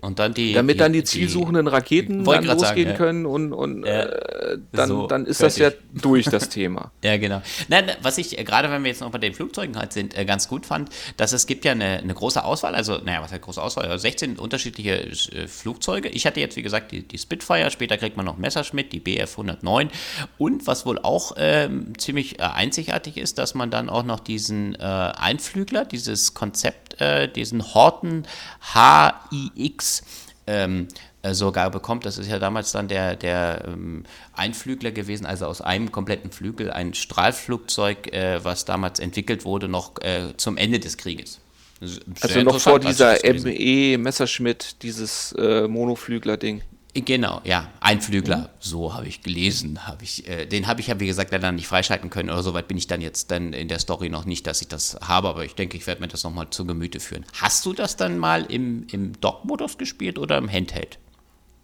[0.00, 2.92] Und dann die, Damit die, dann die zielsuchenden Raketen dann losgehen sagen, ja.
[2.94, 5.86] können und, und Ja, äh, dann, so, dann ist das ja fertig.
[6.02, 6.90] durch das Thema.
[7.04, 7.42] Ja, genau.
[7.68, 10.24] Nein, was ich, äh, gerade wenn wir jetzt noch bei den Flugzeugen halt sind, äh,
[10.24, 13.42] ganz gut fand, dass es gibt ja eine, eine große Auswahl, also, naja, was heißt
[13.42, 13.86] große Auswahl?
[13.86, 16.08] Also 16 unterschiedliche äh, Flugzeuge.
[16.08, 19.32] Ich hatte jetzt, wie gesagt, die, die Spitfire, später kriegt man noch Messerschmitt, die Bf
[19.32, 19.90] 109
[20.38, 24.78] und was wohl auch ähm, ziemlich einzigartig ist, dass man dann auch noch diesen äh,
[24.78, 28.26] Einflügler, dieses Konzept, äh, diesen Horten
[28.74, 30.02] HIX
[30.46, 30.88] ähm,
[31.22, 32.06] äh, sogar bekommt.
[32.06, 36.70] Das ist ja damals dann der, der ähm, Einflügler gewesen, also aus einem kompletten Flügel,
[36.70, 41.40] ein Strahlflugzeug, äh, was damals entwickelt wurde, noch äh, zum Ende des Krieges.
[41.80, 46.62] Sehr Also noch vor dieser ME Messerschmitt, dieses äh, Monoflügler-Ding.
[46.92, 48.46] Genau, ja, Einflügler, Mhm.
[48.58, 51.68] so habe ich gelesen, habe ich, äh, den habe ich ja wie gesagt leider nicht
[51.68, 54.60] freischalten können oder soweit bin ich dann jetzt dann in der Story noch nicht, dass
[54.60, 57.24] ich das habe, aber ich denke, ich werde mir das nochmal zu Gemüte führen.
[57.40, 60.98] Hast du das dann mal im, im Dock-Modus gespielt oder im Handheld?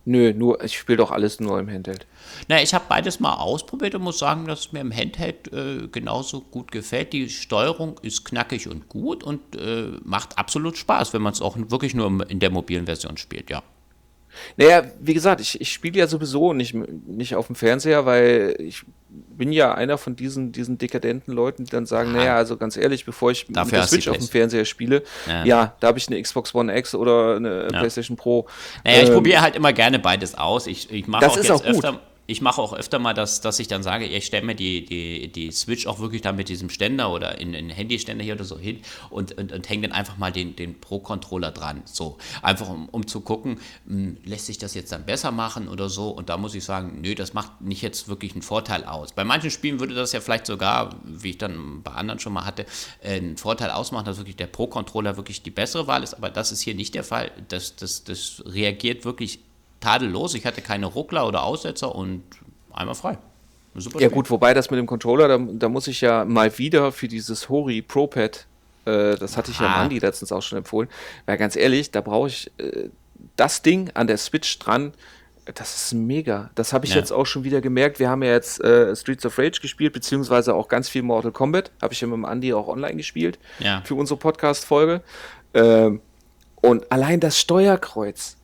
[0.05, 2.07] Nö, nur, ich spiele doch alles nur im Handheld.
[2.47, 5.89] Na, ich habe beides mal ausprobiert und muss sagen, dass es mir im Handheld äh,
[5.91, 7.13] genauso gut gefällt.
[7.13, 11.57] Die Steuerung ist knackig und gut und äh, macht absolut Spaß, wenn man es auch
[11.57, 13.65] wirklich nur in der mobilen Version spielt, ja.
[14.57, 18.83] Naja, wie gesagt, ich, ich spiele ja sowieso nicht, nicht auf dem Fernseher, weil ich
[19.09, 22.17] bin ja einer von diesen, diesen dekadenten Leuten, die dann sagen, Aha.
[22.19, 24.27] naja, also ganz ehrlich, bevor ich mit Dafür die Switch auf dem.
[24.27, 25.45] Fernseher spiele, Ja.
[25.45, 27.79] ja, da habe ich eine Xbox One X oder eine Ja.
[27.79, 28.47] PlayStation Pro.
[28.85, 30.67] Naja, ich Ähm, probiere halt immer gerne beides aus.
[30.67, 31.77] Ich, ich mache auch ist jetzt auch gut.
[31.77, 32.01] öfter.
[32.27, 35.31] Ich mache auch öfter mal, dass, dass ich dann sage, ich stelle mir die, die,
[35.31, 38.59] die Switch auch wirklich dann mit diesem Ständer oder in einen Handyständer hier oder so
[38.59, 41.83] hin und, und, und hänge dann einfach mal den, den Pro-Controller dran.
[41.85, 45.89] So, einfach um, um zu gucken, mh, lässt sich das jetzt dann besser machen oder
[45.89, 46.11] so.
[46.11, 49.13] Und da muss ich sagen, nö, das macht nicht jetzt wirklich einen Vorteil aus.
[49.13, 52.45] Bei manchen Spielen würde das ja vielleicht sogar, wie ich dann bei anderen schon mal
[52.45, 52.67] hatte,
[53.03, 56.15] äh, einen Vorteil ausmachen, dass wirklich der Pro-Controller wirklich die bessere Wahl ist.
[56.15, 57.31] Aber das ist hier nicht der Fall.
[57.49, 59.41] Das, das, das reagiert wirklich
[59.81, 60.35] tadellos.
[60.35, 62.23] Ich hatte keine Ruckler oder Aussetzer und
[62.73, 63.19] einmal frei.
[63.75, 64.15] Super Ja Spiel.
[64.15, 67.49] gut, wobei das mit dem Controller, da, da muss ich ja mal wieder für dieses
[67.49, 68.47] Hori Pro Pad,
[68.87, 69.81] äh, das hatte ich ja Aha.
[69.81, 70.89] Mandy letztens auch schon empfohlen,
[71.27, 72.89] weil ganz ehrlich, da brauche ich äh,
[73.37, 74.93] das Ding an der Switch dran,
[75.55, 76.51] das ist mega.
[76.57, 76.97] Das habe ich Ja.
[76.97, 77.99] jetzt auch schon wieder gemerkt.
[78.01, 81.71] Wir haben ja jetzt äh, Streets of Rage gespielt, beziehungsweise auch ganz viel Mortal Kombat.
[81.81, 83.81] Habe ich ja mit dem Andy auch online gespielt Ja.
[83.85, 85.03] für unsere Podcast-Folge.
[85.55, 86.01] Ähm,
[86.63, 88.36] und allein das Steuerkreuz,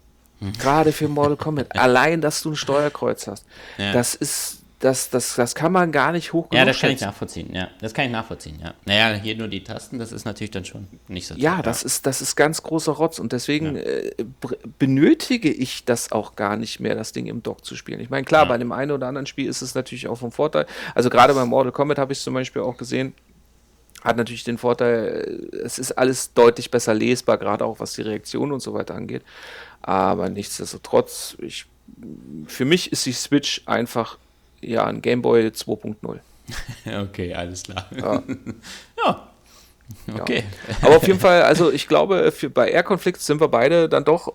[0.43, 0.53] Hm.
[0.59, 3.47] gerade für Mortal Kombat, allein, dass du ein Steuerkreuz hast,
[3.79, 3.93] Ja.
[3.93, 7.05] das ist, das, das, das kann man gar nicht hoch Ja, das kann ich schätzen.
[7.05, 7.55] nachvollziehen.
[7.55, 8.59] Ja, das kann ich nachvollziehen.
[8.61, 8.75] Ja.
[8.85, 11.37] Naja, hier nur die Tasten, das ist natürlich dann schon nicht so.
[11.37, 15.85] Ja, toll, das ist, das ist ganz großer Rotz und deswegen äh, br- benötige ich
[15.85, 18.01] das auch gar nicht mehr, das Ding im Dock zu spielen.
[18.01, 18.49] Ich meine, klar, Ja.
[18.49, 20.67] bei dem einen oder anderen Spiel ist es natürlich auch vom Vorteil.
[20.97, 23.15] Also gerade bei Mortal Kombat habe ich es zum Beispiel auch gesehen,
[24.05, 28.03] hat natürlich den Vorteil, äh, es ist alles deutlich besser lesbar, gerade auch was die
[28.03, 29.23] Reaktion und so weiter angeht.
[29.81, 31.67] Aber nichtsdestotrotz, ich,
[32.47, 34.19] für mich ist die Switch einfach
[34.61, 36.19] ja ein Gameboy 2.0.
[37.03, 37.87] Okay, alles klar.
[37.97, 38.23] Ja.
[39.05, 39.29] ja.
[40.21, 40.45] Okay.
[40.81, 44.05] Aber auf jeden Fall, also ich glaube, für, bei Air Conflicts sind wir beide dann
[44.05, 44.33] doch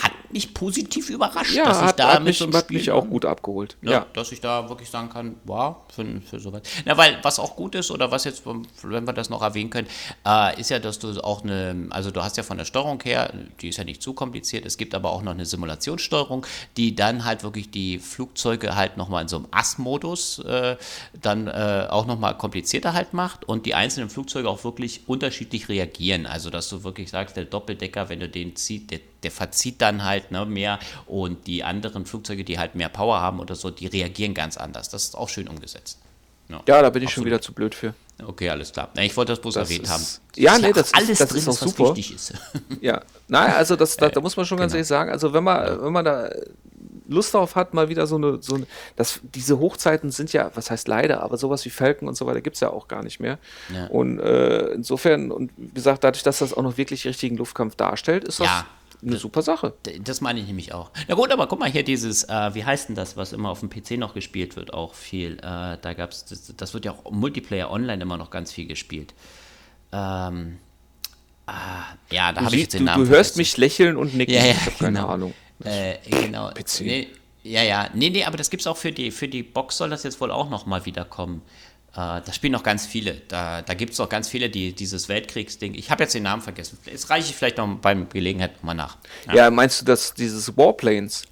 [0.00, 2.90] Hat mich positiv überrascht, Ja, dass ich hat, da hat, mit mich, so hat mich
[2.90, 3.76] auch gut abgeholt.
[3.82, 4.06] Ja, Ja.
[4.12, 6.68] dass ich da wirklich sagen kann, wow, für, für soweit.
[6.84, 9.88] Na, weil was auch gut ist, oder was jetzt, wenn wir das noch erwähnen können,
[10.26, 13.32] äh, ist ja, dass du auch eine, also du hast ja von der Steuerung her,
[13.60, 17.24] die ist ja nicht zu kompliziert, es gibt aber auch noch eine Simulationssteuerung, die dann
[17.24, 20.76] halt wirklich die Flugzeuge halt nochmal in so einem Ass-Modus äh,
[21.20, 26.26] dann äh, auch nochmal komplizierter halt macht und die einzelnen Flugzeuge auch wirklich unterschiedlich reagieren.
[26.26, 30.04] Also, dass du wirklich sagst, der Doppeldecker, wenn du den zieht, der, der verzieht dann
[30.04, 33.86] halt ne, mehr und die anderen Flugzeuge, die halt mehr Power haben oder so, die
[33.86, 34.88] reagieren ganz anders.
[34.88, 35.98] Das ist auch schön umgesetzt.
[36.48, 37.26] ja, da bin ich schon Absolut.
[37.26, 37.94] wieder zu blöd für.
[38.24, 38.88] Okay, alles klar.
[38.98, 40.04] Ich wollte das bloß Das erwähnt ist- haben.
[40.36, 41.96] Ja, Dass nee, das ist- alles das drin ist auch ist, was super.
[41.96, 42.32] wichtig ist.
[42.80, 44.78] Ja, nein, also das, da, da muss man schon ganz genau.
[44.78, 46.30] ehrlich sagen, also wenn man, wenn man da
[47.08, 50.70] Lust drauf hat, mal wieder so eine, so eine das, diese Hochzeiten sind ja, was
[50.70, 53.20] heißt leider, aber sowas wie Falcon und so weiter gibt es ja auch gar nicht
[53.20, 53.38] mehr.
[53.72, 53.86] Ja.
[53.88, 58.24] Und äh, insofern, und wie gesagt, dadurch, dass das auch noch wirklich richtigen Luftkampf darstellt,
[58.24, 58.66] ist das Ja.
[59.02, 59.74] Eine super Sache.
[60.00, 60.90] Das meine ich nämlich auch.
[61.08, 63.60] Na gut, aber guck mal hier, dieses, äh, wie heißt denn das, was immer auf
[63.60, 65.38] dem PC noch gespielt wird, auch viel.
[65.38, 69.14] Äh, da gab's, das, das wird ja auch Multiplayer online immer noch ganz viel gespielt.
[69.92, 70.58] Ähm,
[71.46, 73.38] ah, ja, da habe ich jetzt den du, Namen du hörst vergessen.
[73.38, 74.34] mich lächeln und nicken.
[74.34, 75.08] Ja, ja, ich habe keine genau.
[75.08, 75.34] Ahnung.
[75.64, 76.50] Äh, genau.
[76.50, 76.80] PC.
[76.80, 77.08] Nee,
[77.42, 77.88] ja, ja.
[77.94, 80.20] Nee, nee, aber das gibt es auch für die, für die Box, soll das jetzt
[80.20, 81.42] wohl auch noch mal wiederkommen.
[81.96, 83.22] Äh, da spielen noch ganz viele.
[83.28, 85.74] Da, da gibt es auch ganz viele, die dieses Weltkriegsding.
[85.74, 86.76] Ich habe jetzt den Namen vergessen.
[86.84, 88.98] Jetzt reiche ich vielleicht noch beim Gelegenheit nochmal nach.
[89.32, 91.24] Ja, meinst du, dass dieses Warplanes?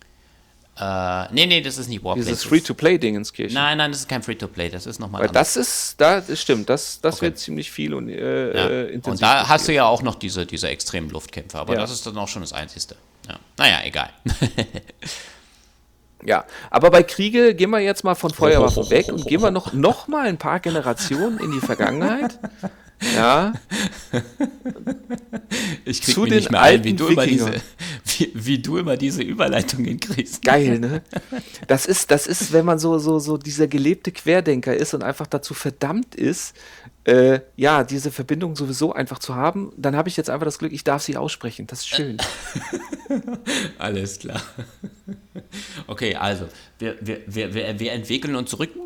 [0.76, 2.26] Äh, nee, nee, das ist nicht Warplanes.
[2.26, 3.52] Dieses Free-to-Play-Dingenskirchen.
[3.54, 6.70] Nein, nein, das ist kein Free-to-Play, das ist nochmal Weil das ist, da, das stimmt,
[6.70, 7.26] das, das okay.
[7.26, 8.66] wird ziemlich viel und äh, ja.
[8.66, 9.12] Äh, intensiv.
[9.12, 11.80] Und da hast du ja auch noch diese, diese extremen Luftkämpfe, aber ja.
[11.80, 12.96] das ist dann auch schon das Einzige.
[13.28, 13.38] Ja.
[13.58, 14.10] Naja, egal.
[16.24, 19.72] Ja, aber bei Kriege gehen wir jetzt mal von Feuerwaffen weg und gehen wir noch,
[19.72, 22.38] noch mal ein paar Generationen in die Vergangenheit.
[23.14, 23.52] Ja.
[25.84, 27.52] Ich krieg Zu den nicht mehr ein, wie du, immer diese,
[28.04, 30.42] wie, wie, du immer diese Überleitung hinkriegst.
[30.42, 31.02] Geil, ne?
[31.66, 35.26] Das ist, das ist, wenn man so, so, so dieser gelebte Querdenker ist und einfach
[35.26, 36.54] dazu verdammt ist,
[37.04, 40.72] äh, ja, diese Verbindung sowieso einfach zu haben, dann habe ich jetzt einfach das Glück,
[40.72, 41.66] ich darf sie aussprechen.
[41.66, 42.16] Das ist schön.
[43.78, 44.40] Alles klar.
[45.86, 48.70] Okay, also, wir, wir, wir, wir entwickeln uns zurück.
[48.74, 48.82] Ich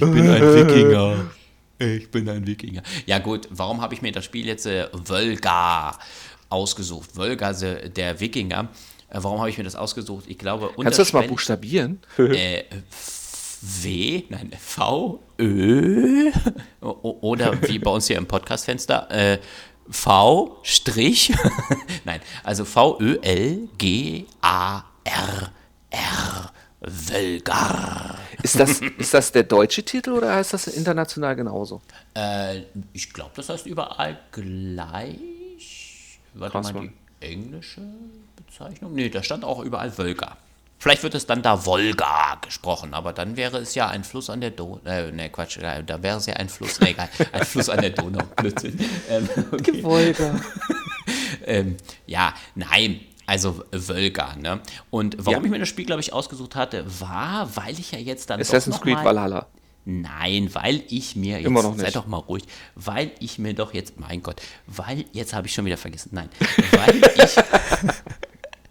[0.00, 1.16] bin ein Wikinger.
[1.78, 2.82] Ich bin ein Wikinger.
[3.06, 5.98] Ja gut, warum habe ich mir das Spiel jetzt äh, Volga
[6.48, 7.16] ausgesucht?
[7.16, 8.68] Volga, der Wikinger.
[9.08, 10.26] Äh, warum habe ich mir das ausgesucht?
[10.28, 11.98] Ich glaube, Kannst du das mal buchstabieren?
[12.18, 12.62] äh,
[13.64, 16.30] W, nein, V, Ö
[16.80, 19.38] oder wie bei uns hier im Podcastfenster, äh,
[19.88, 21.32] V, Strich,
[22.04, 25.50] nein, also V, Ö, L, G, A, R,
[25.90, 28.18] R, Völgar.
[28.42, 31.80] Ist das, ist das der deutsche Titel oder heißt das international genauso?
[32.14, 36.20] Äh, ich glaube, das heißt überall gleich.
[36.34, 37.80] Warte Krass, mal, die englische
[38.36, 38.92] Bezeichnung?
[38.94, 40.36] Nee, da stand auch überall Völgar.
[40.84, 44.42] Vielleicht wird es dann da Wolga gesprochen, aber dann wäre es ja ein Fluss an
[44.42, 44.80] der Donau.
[44.84, 47.80] Äh, ne, Quatsch, äh, da wäre es ja ein Fluss, nee, egal, ein Fluss an
[47.80, 48.22] der Donau.
[48.36, 48.78] Blödsinn.
[49.08, 49.82] Ähm, okay.
[49.82, 50.38] Wolga.
[51.46, 54.60] ähm, ja, nein, also Wölga, ne?
[54.90, 55.44] Und warum ja.
[55.46, 58.38] ich mir das Spiel, glaube ich, ausgesucht hatte, war, weil ich ja jetzt dann.
[58.38, 59.46] Assassin's Creed mal, Valhalla.
[59.86, 61.80] Nein, weil ich mir jetzt, Immer noch nicht.
[61.86, 62.44] sei doch mal ruhig,
[62.74, 66.28] weil ich mir doch jetzt, mein Gott, weil, jetzt habe ich schon wieder vergessen, nein,
[66.72, 67.36] weil ich,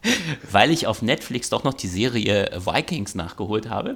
[0.52, 3.96] weil ich auf Netflix doch noch die Serie Vikings nachgeholt habe.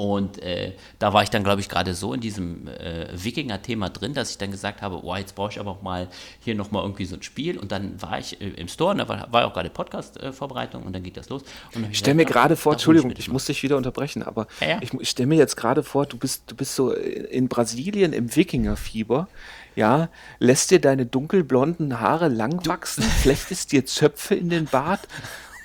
[0.00, 4.14] Und äh, da war ich dann, glaube ich, gerade so in diesem äh, Wikinger-Thema drin,
[4.14, 6.08] dass ich dann gesagt habe, oh, jetzt brauche ich aber auch mal
[6.40, 7.58] hier nochmal irgendwie so ein Spiel.
[7.58, 10.94] Und dann war ich äh, im Store und da war, war auch gerade Podcast-Vorbereitung und
[10.94, 11.42] dann geht das los.
[11.90, 14.78] ich stelle mir gerade vor, Entschuldigung, ich, muss dich wieder unterbrechen, aber ja, ja.
[14.80, 18.34] ich, ich stelle mir jetzt gerade vor, du bist, du bist so in Brasilien im
[18.34, 19.28] Wikinger-Fieber
[19.76, 20.08] ja,
[20.38, 25.00] lässt dir deine dunkelblonden Haare lang wachsen, flechtest dir Zöpfe in den Bart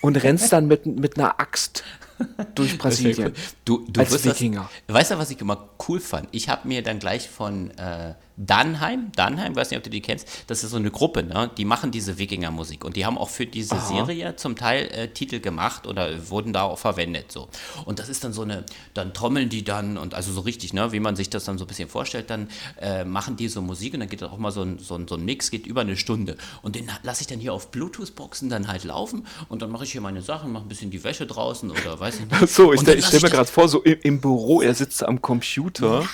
[0.02, 1.84] und rennst dann mit, mit einer Axt
[2.56, 3.34] durch Brasilien.
[3.64, 4.70] Du, du als Wikinger.
[4.88, 6.28] Das, weißt du, was ich immer cool fand?
[6.32, 10.28] Ich habe mir dann gleich von äh, Dannheim, Dannheim, weiß nicht, ob du die kennst,
[10.48, 11.50] das ist so eine Gruppe, ne?
[11.58, 13.88] die machen diese Wikinger-Musik und die haben auch für diese Aha.
[13.88, 17.48] Serie zum Teil äh, Titel gemacht oder wurden da auch verwendet, so.
[17.86, 20.92] Und das ist dann so eine, dann trommeln die dann und also so richtig, ne,
[20.92, 22.50] wie man sich das dann so ein bisschen vorstellt, dann
[22.82, 25.16] äh, machen die so Musik und dann geht auch mal so ein, so, ein, so
[25.16, 28.68] ein Mix, geht über eine Stunde und den lasse ich dann hier auf Bluetooth-Boxen dann
[28.68, 31.72] halt laufen und dann mache ich hier meine Sachen, mache ein bisschen die Wäsche draußen
[31.72, 32.54] oder weiß ich nicht.
[32.54, 36.08] So, ich, stelle stell mir gerade vor, so im, im, Büro, er sitzt am Computer.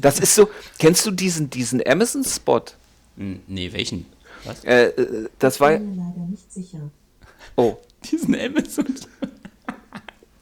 [0.00, 0.48] Das ist so,
[0.78, 2.62] kennst du diesen, diesen Amazon-Spot?
[3.16, 4.06] Nee, welchen?
[4.44, 4.64] Was?
[4.64, 5.72] Äh, äh das war.
[5.72, 6.90] Ich bin mir leider nicht sicher.
[7.56, 7.76] Oh.
[8.10, 8.86] Diesen Amazon.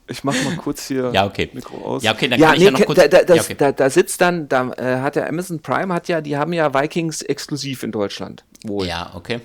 [0.07, 1.49] Ich mach mal kurz hier ja, okay.
[1.51, 2.03] Mikro aus.
[2.03, 2.99] Ja, okay, dann ja, kann nee, ich ja noch kurz.
[2.99, 3.55] Da, da, das, ja, okay.
[3.57, 6.75] da, da, sitzt dann, da äh, hat der Amazon Prime hat ja, die haben ja
[6.75, 8.43] Vikings exklusiv in Deutschland.
[8.63, 8.85] Wohl.
[8.85, 9.41] Ja, okay.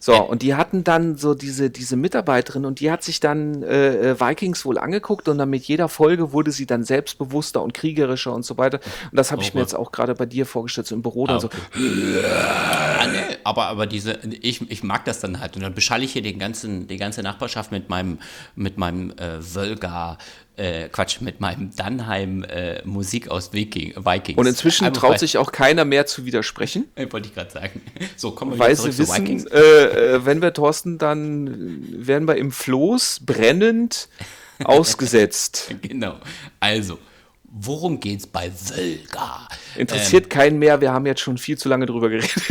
[0.00, 4.10] So, und die hatten dann so diese, diese Mitarbeiterin und die hat sich dann äh,
[4.10, 8.32] äh, Vikings wohl angeguckt und dann mit jeder Folge wurde sie dann selbstbewusster und kriegerischer
[8.32, 8.78] und so weiter.
[9.10, 11.26] Und das habe oh, ich mir jetzt auch gerade bei dir vorgestellt, so im Büro
[11.26, 11.56] ah, okay.
[11.74, 11.80] so.
[11.80, 15.56] Nee, aber, aber diese, ich, ich mag das dann halt.
[15.56, 18.18] Und dann beschalle ich hier den ganzen, die ganze Nachbarschaft mit meinem,
[18.54, 20.18] mit meinem äh, Völga
[20.58, 24.38] äh, Quatsch, mit meinem Dannheim äh, Musik aus Viking, Vikings.
[24.38, 26.88] Und inzwischen Einfach traut sich auch keiner mehr zu widersprechen.
[27.10, 27.80] Wollte ich gerade sagen.
[28.16, 29.44] So, kommen wir Weil zurück sie wissen, Vikings.
[29.46, 34.08] Äh, äh, wenn wir Thorsten, dann werden wir im Floß brennend
[34.64, 35.74] ausgesetzt.
[35.82, 36.16] Genau.
[36.60, 36.98] Also,
[37.44, 39.48] worum geht's bei Völga?
[39.76, 42.34] Interessiert ähm, keinen mehr, wir haben jetzt schon viel zu lange drüber geredet.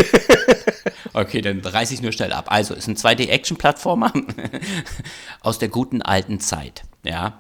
[1.14, 2.46] Okay, dann reiße ich nur schnell ab.
[2.50, 4.14] Also, ist ein 2D-Action-Plattformer
[5.42, 6.84] aus der guten alten Zeit.
[7.04, 7.38] Ja.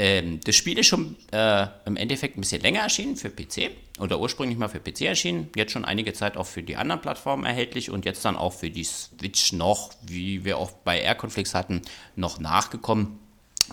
[0.00, 4.20] Ähm, das Spiel ist schon äh, im Endeffekt ein bisschen länger erschienen für PC oder
[4.20, 7.90] ursprünglich mal für PC erschienen, jetzt schon einige Zeit auch für die anderen Plattformen erhältlich
[7.90, 11.82] und jetzt dann auch für die Switch noch, wie wir auch bei Air Conflicts hatten,
[12.14, 13.18] noch nachgekommen,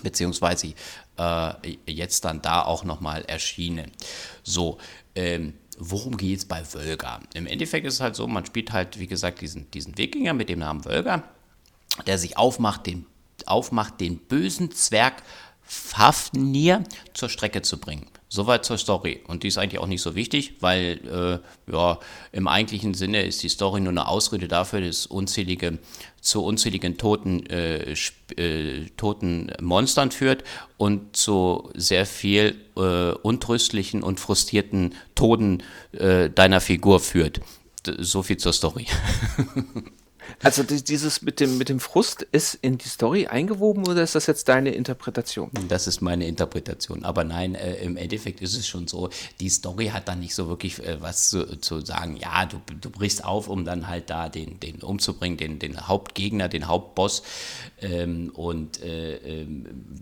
[0.02, 0.74] beziehungsweise
[1.20, 1.54] äh,
[1.86, 3.92] jetzt dann da auch nochmal erschienen.
[4.42, 4.80] So,
[5.14, 7.20] ähm, worum geht es bei Völga?
[7.36, 10.50] Im Endeffekt ist es halt so, man spielt halt, wie gesagt, diesen, diesen Wikinger mit
[10.50, 11.24] dem Namen Völga,
[12.08, 13.06] der sich aufmacht, den,
[13.46, 15.22] aufmacht, den bösen Zwerg
[15.66, 18.08] Fafnir zur Strecke zu bringen.
[18.28, 19.22] Soweit zur Story.
[19.28, 22.00] Und die ist eigentlich auch nicht so wichtig, weil äh, ja,
[22.32, 25.80] im eigentlichen Sinne ist die Story nur eine Ausrede dafür, dass unzählige
[26.22, 27.94] zu unzähligen toten, äh,
[28.36, 30.44] äh, toten Monstern führt
[30.78, 37.42] und zu sehr viel äh, untröstlichen und frustrierten Toten äh, deiner Figur führt.
[38.00, 38.88] So viel zur Story.
[40.46, 44.28] Also dieses mit dem, mit dem Frust ist in die Story eingewoben oder ist das
[44.28, 45.50] jetzt deine Interpretation?
[45.68, 47.04] Das ist meine Interpretation.
[47.04, 50.48] Aber nein, äh, im Endeffekt ist es schon so, die Story hat dann nicht so
[50.48, 52.18] wirklich äh, was zu, zu, sagen.
[52.18, 56.48] Ja, du, du brichst auf, um dann halt da den, den umzubringen, den, den Hauptgegner,
[56.48, 57.24] den Hauptboss.
[57.82, 59.48] Ähm, und äh, äh,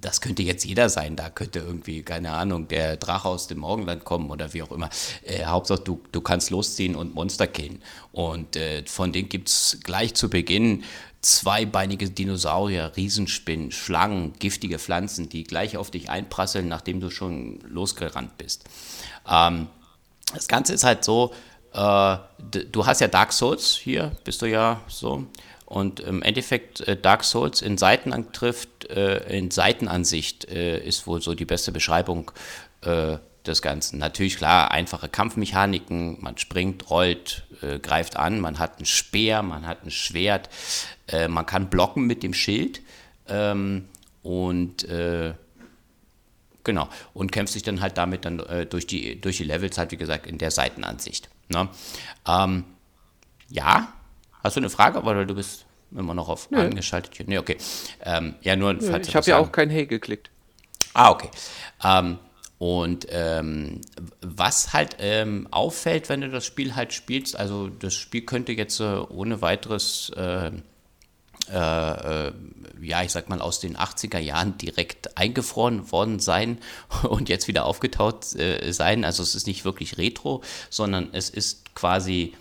[0.01, 1.15] das könnte jetzt jeder sein.
[1.15, 4.89] Da könnte irgendwie, keine Ahnung, der Drache aus dem Morgenland kommen oder wie auch immer.
[5.23, 7.82] Äh, Hauptsache, du, du kannst losziehen und Monster killen.
[8.13, 10.84] Und äh, von denen gibt es gleich zu Beginn
[11.21, 18.38] zweibeinige Dinosaurier, Riesenspinnen, Schlangen, giftige Pflanzen, die gleich auf dich einprasseln, nachdem du schon losgerannt
[18.38, 18.65] bist.
[19.28, 19.67] Ähm,
[20.34, 21.34] das Ganze ist halt so,
[21.73, 22.17] äh,
[22.71, 25.26] du hast ja Dark Souls hier, bist du ja so.
[25.65, 31.34] Und im Endeffekt äh, Dark Souls in Seitenantrift, äh, in Seitenansicht äh, ist wohl so
[31.34, 32.32] die beste Beschreibung
[32.82, 33.99] äh, des Ganzen.
[33.99, 39.67] Natürlich klar, einfache Kampfmechaniken, man springt, rollt, äh, greift an, man hat ein Speer, man
[39.67, 40.49] hat ein Schwert,
[41.08, 42.82] äh, man kann blocken mit dem Schild
[43.27, 43.89] ähm,
[44.21, 45.34] und äh,
[46.63, 49.91] genau, und kämpft sich dann halt damit dann äh, durch, die, durch die Levels halt,
[49.91, 51.29] wie gesagt, in der Seitenansicht.
[51.49, 51.67] Ne?
[52.27, 52.63] Ähm,
[53.49, 53.93] ja,
[54.43, 56.60] hast du eine Frage, oder du bist immer noch auf Nö.
[56.60, 57.27] angeschaltet?
[57.27, 57.58] Nee, okay.
[58.03, 60.29] Ähm, ja, nur, Nö, ich habe ja auch kein Hey geklickt.
[60.93, 61.29] Ah, okay.
[61.84, 62.19] Ähm,
[62.63, 63.82] und ähm,
[64.21, 68.80] was halt ähm, auffällt, wenn du das Spiel halt spielst, also das Spiel könnte jetzt
[68.80, 70.49] äh, ohne weiteres, äh,
[71.52, 72.32] äh,
[72.82, 76.58] ja, ich sag mal, aus den 80er Jahren direkt eingefroren worden sein
[77.04, 79.04] und jetzt wieder aufgetaut äh, sein.
[79.04, 82.34] Also es ist nicht wirklich retro, sondern es ist quasi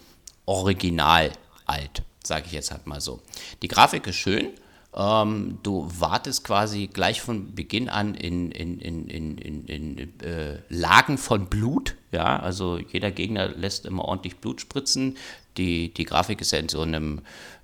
[0.46, 1.32] original
[1.66, 3.20] alt, sage ich jetzt halt mal so.
[3.60, 4.50] Die Grafik ist schön,
[4.94, 10.58] ähm, du wartest quasi gleich von Beginn an in, in, in, in, in, in äh,
[10.68, 11.96] Lagen von Blut.
[12.10, 15.16] Ja, also jeder Gegner lässt immer ordentlich Blut spritzen.
[15.56, 17.22] Die, die Grafik ist ja in so einem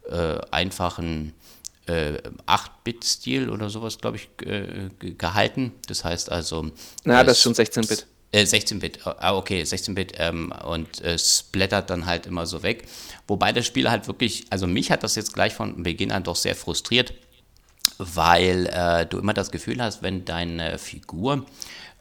[0.08, 1.34] äh, einfachen
[1.86, 5.72] äh, 8-Bit-Stil oder sowas, glaube ich, äh, gehalten.
[5.86, 6.70] Das heißt also.
[7.04, 8.06] Na, das ist schon 16-Bit.
[8.30, 12.86] Äh, 16-Bit, ah, okay, 16-Bit ähm, und äh, splattert dann halt immer so weg.
[13.26, 16.36] Wobei das Spiel halt wirklich, also mich hat das jetzt gleich von Beginn an doch
[16.36, 17.14] sehr frustriert,
[17.96, 21.46] weil äh, du immer das Gefühl hast, wenn deine Figur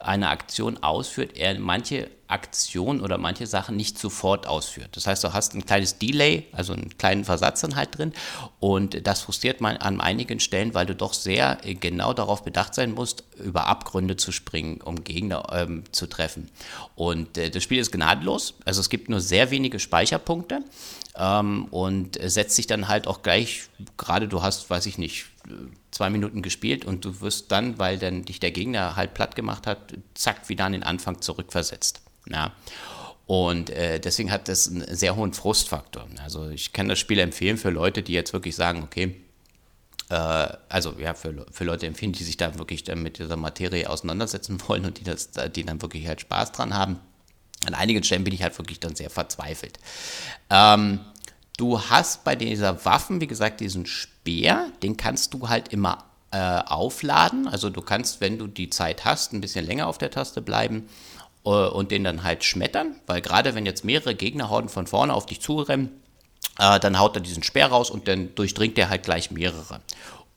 [0.00, 4.90] eine Aktion ausführt, er manche Aktionen oder manche Sachen nicht sofort ausführt.
[4.92, 8.12] Das heißt, du hast ein kleines Delay, also einen kleinen Versatz dann halt drin
[8.60, 12.74] und das frustriert man an einigen Stellen, weil du doch sehr äh, genau darauf bedacht
[12.74, 16.50] sein musst, über Abgründe zu springen, um Gegner ähm, zu treffen.
[16.94, 20.62] Und äh, das Spiel ist gnadenlos, also es gibt nur sehr wenige Speicherpunkte
[21.16, 25.26] ähm, und setzt sich dann halt auch gleich, gerade du hast, weiß ich nicht,
[25.98, 29.66] zwei Minuten gespielt und du wirst dann, weil dann dich der Gegner halt platt gemacht
[29.66, 32.02] hat, zack, wieder an den Anfang zurückversetzt.
[32.30, 32.52] Ja.
[33.26, 36.06] Und äh, deswegen hat das einen sehr hohen Frustfaktor.
[36.22, 39.16] Also ich kann das Spiel empfehlen für Leute, die jetzt wirklich sagen, okay,
[40.08, 40.14] äh,
[40.68, 44.84] also ja, für, für Leute empfehlen, die sich da wirklich mit dieser Materie auseinandersetzen wollen
[44.84, 47.00] und die, das, die dann wirklich halt Spaß dran haben.
[47.66, 49.80] An einigen Stellen bin ich halt wirklich dann sehr verzweifelt.
[50.48, 51.00] Ähm,
[51.58, 56.38] du hast bei dieser Waffen, wie gesagt, diesen Speer, den kannst du halt immer äh,
[56.38, 57.46] aufladen.
[57.46, 60.88] Also du kannst, wenn du die Zeit hast, ein bisschen länger auf der Taste bleiben
[61.44, 65.26] äh, und den dann halt schmettern, weil gerade wenn jetzt mehrere Gegnerhorden von vorne auf
[65.26, 65.90] dich zurennen,
[66.58, 69.80] äh, dann haut er diesen Speer raus und dann durchdringt er halt gleich mehrere.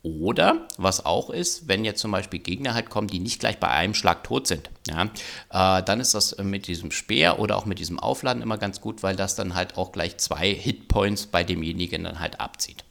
[0.04, 3.68] Oder was auch ist, wenn jetzt zum Beispiel Gegner halt kommen, die nicht gleich bei
[3.68, 5.04] einem Schlag tot sind, ja,
[5.52, 9.04] äh, dann ist das mit diesem Speer oder auch mit diesem Aufladen immer ganz gut,
[9.04, 12.84] weil das dann halt auch gleich zwei Hitpoints bei demjenigen dann halt abzieht.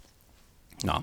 [0.85, 1.03] Ja.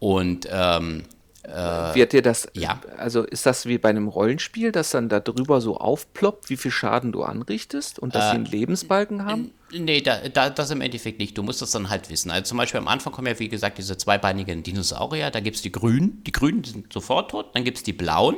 [0.00, 2.80] Und ähm, äh, Wird dir das, ja.
[2.98, 6.70] also ist das wie bei einem Rollenspiel, dass dann da drüber so aufploppt, wie viel
[6.70, 9.52] Schaden du anrichtest und dass äh, sie einen Lebensbalken haben?
[9.72, 11.38] Nee, da, da, das im Endeffekt nicht.
[11.38, 12.30] Du musst das dann halt wissen.
[12.30, 15.30] Also zum Beispiel am Anfang kommen ja, wie gesagt, diese zweibeinigen Dinosaurier.
[15.30, 16.22] Da gibt es die Grünen.
[16.24, 17.46] Die Grünen sind sofort tot.
[17.54, 18.36] Dann gibt es die Blauen.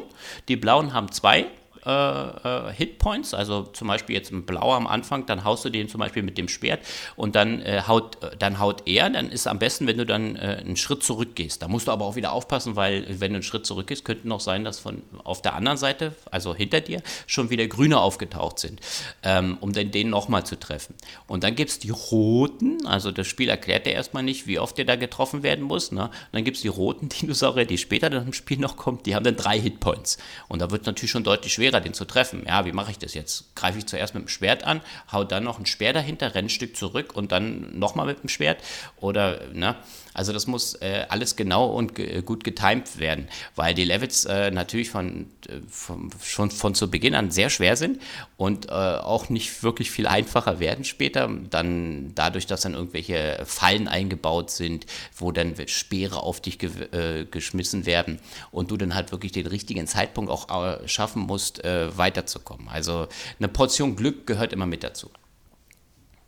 [0.48, 1.46] Die Blauen haben zwei
[1.84, 5.88] äh, äh, Hitpoints, also zum Beispiel jetzt ein Blauer am Anfang, dann haust du den
[5.88, 6.80] zum Beispiel mit dem Schwert
[7.16, 10.06] und dann, äh, haut, äh, dann haut er, dann ist es am besten, wenn du
[10.06, 11.60] dann äh, einen Schritt zurückgehst.
[11.60, 14.40] Da musst du aber auch wieder aufpassen, weil wenn du einen Schritt zurückgehst, könnte noch
[14.40, 18.80] sein, dass von auf der anderen Seite, also hinter dir, schon wieder Grüne aufgetaucht sind,
[19.22, 20.94] ähm, um dann den nochmal zu treffen.
[21.26, 24.78] Und dann gibt es die Roten, also das Spiel erklärt dir erstmal nicht, wie oft
[24.78, 25.90] der da getroffen werden muss.
[25.90, 26.04] Ne?
[26.04, 29.14] Und dann gibt es die roten Dinosaurier, die später dann im Spiel noch kommen, die
[29.14, 30.18] haben dann drei Hitpoints.
[30.48, 32.44] Und da wird natürlich schon deutlich schwerer schwerer, den zu treffen.
[32.46, 33.54] Ja, wie mache ich das jetzt?
[33.54, 36.50] Greife ich zuerst mit dem Schwert an, hau dann noch ein Speer dahinter, renne ein
[36.50, 38.62] Stück zurück und dann nochmal mit dem Schwert?
[39.00, 39.76] Oder, ne?
[40.14, 44.50] Also das muss äh, alles genau und ge gut getimt werden, weil die Levels äh,
[44.50, 48.00] natürlich von, äh, von, schon von zu Beginn an sehr schwer sind
[48.36, 51.30] und äh, auch nicht wirklich viel einfacher werden später.
[51.50, 54.86] Dann dadurch, dass dann irgendwelche Fallen eingebaut sind,
[55.16, 58.18] wo dann Speere auf dich ge äh, geschmissen werden
[58.50, 62.68] und du dann halt wirklich den richtigen Zeitpunkt auch äh, schaffen musst, weiterzukommen.
[62.68, 63.06] Also
[63.38, 65.10] eine Portion Glück gehört immer mit dazu.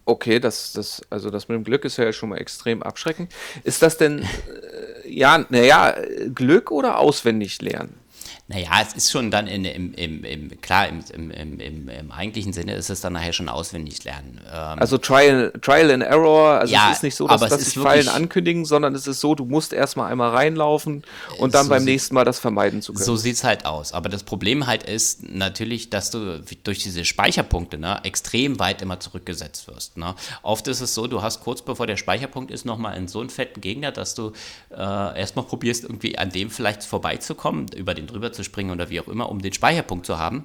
[0.07, 3.32] Okay, das, das, also das mit dem Glück ist ja schon mal extrem abschreckend.
[3.62, 5.94] Ist das denn, äh, ja, naja,
[6.34, 8.03] Glück oder auswendig lernen?
[8.49, 12.91] Naja, es ist schon dann in, im, im, im, klar, im, im, eigentlichen Sinne ist
[12.91, 14.41] es dann nachher schon auswendig lernen.
[14.47, 17.74] Ähm also Trial, Trial and Error, also ja, es ist nicht so, dass, dass sich
[17.74, 21.05] Fallen ankündigen, sondern es ist so, du musst erstmal einmal reinlaufen
[21.39, 23.05] und dann so beim nächsten Mal das vermeiden zu können.
[23.05, 23.93] So sieht es halt aus.
[23.93, 29.01] Aber das Problem halt ist natürlich, dass du durch diese Speicherpunkte ne, extrem weit immer
[29.01, 29.97] zurückgesetzt wirst.
[29.97, 30.14] Ne?
[30.43, 33.30] Oft ist es so, du hast kurz bevor der Speicherpunkt ist, nochmal einen so einen
[33.30, 34.32] fetten Gegner, dass du
[34.70, 39.01] äh, erstmal probierst, irgendwie an dem vielleicht vorbeizukommen, über den drüber zu springen oder wie
[39.01, 40.45] auch immer, um den Speicherpunkt zu haben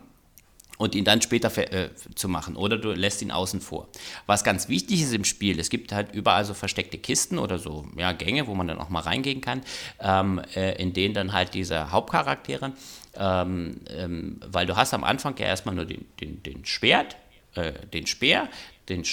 [0.80, 3.90] und ihn dann später äh, zu machen oder du lässt ihn außen vor.
[4.26, 7.86] Was ganz wichtig ist im Spiel, es gibt halt überall so versteckte Kisten oder so
[7.98, 9.62] ja, Gänge, wo man dann auch mal reingehen kann,
[10.00, 12.72] ähm, äh, in denen dann halt diese Hauptcharaktere,
[13.16, 17.18] ähm, ähm, weil du hast am Anfang ja erstmal nur den, den, den Schwert,
[17.56, 18.48] äh, den Speer,
[18.88, 19.04] den,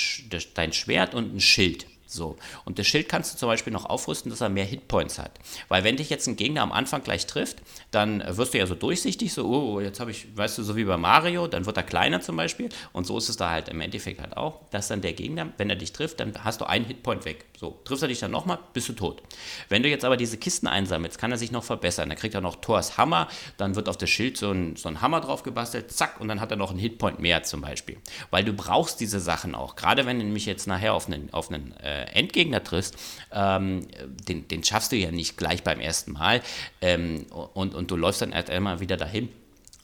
[0.54, 1.86] dein Schwert und ein Schild.
[2.06, 2.36] So.
[2.64, 5.32] Und das Schild kannst du zum Beispiel noch aufrüsten, dass er mehr Hitpoints hat.
[5.68, 7.58] Weil wenn dich jetzt ein Gegner am Anfang gleich trifft,
[7.90, 10.84] dann wirst du ja so durchsichtig, so, oh, jetzt habe ich, weißt du, so wie
[10.84, 12.68] bei Mario, dann wird er kleiner zum Beispiel.
[12.92, 15.68] Und so ist es da halt im Endeffekt halt auch, dass dann der Gegner, wenn
[15.68, 17.44] er dich trifft, dann hast du einen Hitpoint weg.
[17.58, 19.22] So, trifft er dich dann nochmal, bist du tot.
[19.70, 22.10] Wenn du jetzt aber diese Kisten einsammelst, kann er sich noch verbessern.
[22.10, 25.00] Dann kriegt er noch Thors Hammer, dann wird auf das Schild so ein, so ein
[25.00, 27.96] Hammer drauf gebastelt, zack, und dann hat er noch einen Hitpoint mehr zum Beispiel.
[28.30, 29.74] Weil du brauchst diese Sachen auch.
[29.74, 32.94] Gerade wenn du mich jetzt nachher auf einen, auf einen äh, Endgegner triffst,
[33.32, 33.88] ähm,
[34.28, 36.42] den, den schaffst du ja nicht gleich beim ersten Mal
[36.82, 39.30] ähm, und, und du läufst dann erst einmal wieder dahin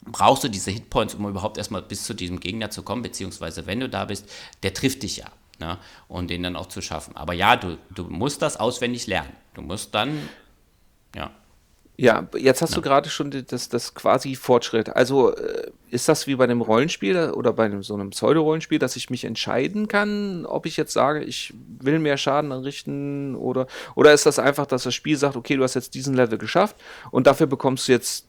[0.04, 3.78] brauchst du diese Hitpoints, um überhaupt erstmal bis zu diesem Gegner zu kommen, beziehungsweise wenn
[3.78, 4.28] du da bist,
[4.64, 5.26] der trifft dich ja.
[5.62, 5.78] Ne?
[6.08, 7.16] Und den dann auch zu schaffen.
[7.16, 9.32] Aber ja, du, du musst das auswendig lernen.
[9.54, 10.28] Du musst dann,
[11.14, 11.30] ja.
[11.96, 12.76] Ja, jetzt hast ja.
[12.76, 14.88] du gerade schon das, das quasi Fortschritt.
[14.96, 18.96] Also äh, ist das wie bei einem Rollenspiel oder bei einem, so einem Pseudo-Rollenspiel, dass
[18.96, 24.12] ich mich entscheiden kann, ob ich jetzt sage, ich will mehr Schaden anrichten oder, oder
[24.12, 26.74] ist das einfach, dass das Spiel sagt, okay, du hast jetzt diesen Level geschafft
[27.12, 28.26] und dafür bekommst du jetzt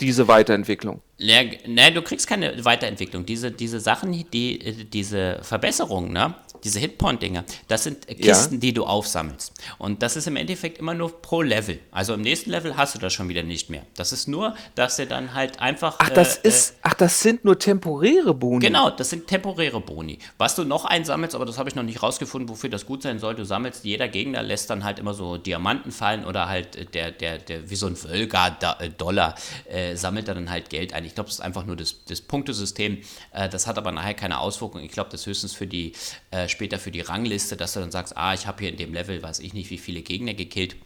[0.00, 1.00] diese Weiterentwicklung?
[1.18, 3.24] Ne, du kriegst keine Weiterentwicklung.
[3.24, 6.34] Diese, diese Sachen, die, diese Verbesserungen, ne?
[6.66, 8.60] Diese Hitpoint-Dinger, das sind Kisten, ja.
[8.60, 9.52] die du aufsammelst.
[9.78, 11.78] Und das ist im Endeffekt immer nur pro Level.
[11.92, 13.86] Also im nächsten Level hast du das schon wieder nicht mehr.
[13.94, 15.96] Das ist nur, dass er dann halt einfach.
[16.00, 18.66] Ach, das äh, ist, ach, das sind nur temporäre Boni.
[18.66, 20.18] Genau, das sind temporäre Boni.
[20.38, 23.20] Was du noch einsammelst, aber das habe ich noch nicht rausgefunden, wofür das gut sein
[23.20, 23.36] soll.
[23.36, 27.38] Du sammelst, jeder Gegner lässt dann halt immer so Diamanten fallen oder halt der, der,
[27.38, 29.36] der wie so ein Völker-Dollar
[29.70, 31.04] äh, sammelt dann halt Geld ein.
[31.04, 32.98] Ich glaube, das ist einfach nur das, das Punktesystem.
[33.30, 34.84] Äh, das hat aber nachher keine Auswirkungen.
[34.84, 35.92] Ich glaube, das höchstens für die
[36.32, 38.92] äh, später für die Rangliste, dass du dann sagst, ah, ich habe hier in dem
[38.92, 40.76] Level, weiß ich nicht, wie viele Gegner gekillt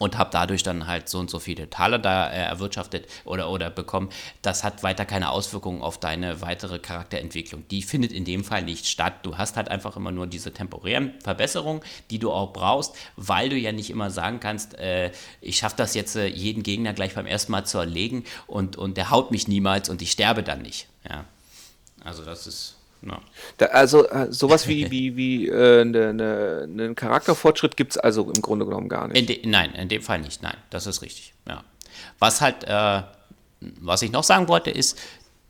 [0.00, 3.68] und habe dadurch dann halt so und so viele Taler da äh, erwirtschaftet oder, oder
[3.68, 4.08] bekommen.
[4.40, 7.64] Das hat weiter keine Auswirkungen auf deine weitere Charakterentwicklung.
[7.70, 9.12] Die findet in dem Fall nicht statt.
[9.24, 13.56] Du hast halt einfach immer nur diese temporären Verbesserungen, die du auch brauchst, weil du
[13.56, 17.26] ja nicht immer sagen kannst, äh, ich schaffe das jetzt, äh, jeden Gegner gleich beim
[17.26, 20.88] ersten Mal zu erlegen und, und der haut mich niemals und ich sterbe dann nicht.
[21.06, 21.26] Ja.
[22.02, 23.20] Also das ist ja.
[23.58, 28.30] Da, also äh, sowas wie, wie, wie äh, ne, ne, einen Charakterfortschritt gibt es also
[28.30, 29.18] im Grunde genommen gar nicht.
[29.18, 30.42] In de, nein, in dem Fall nicht.
[30.42, 31.34] Nein, das ist richtig.
[31.48, 31.64] Ja.
[32.18, 33.02] Was halt, äh,
[33.80, 34.98] was ich noch sagen wollte, ist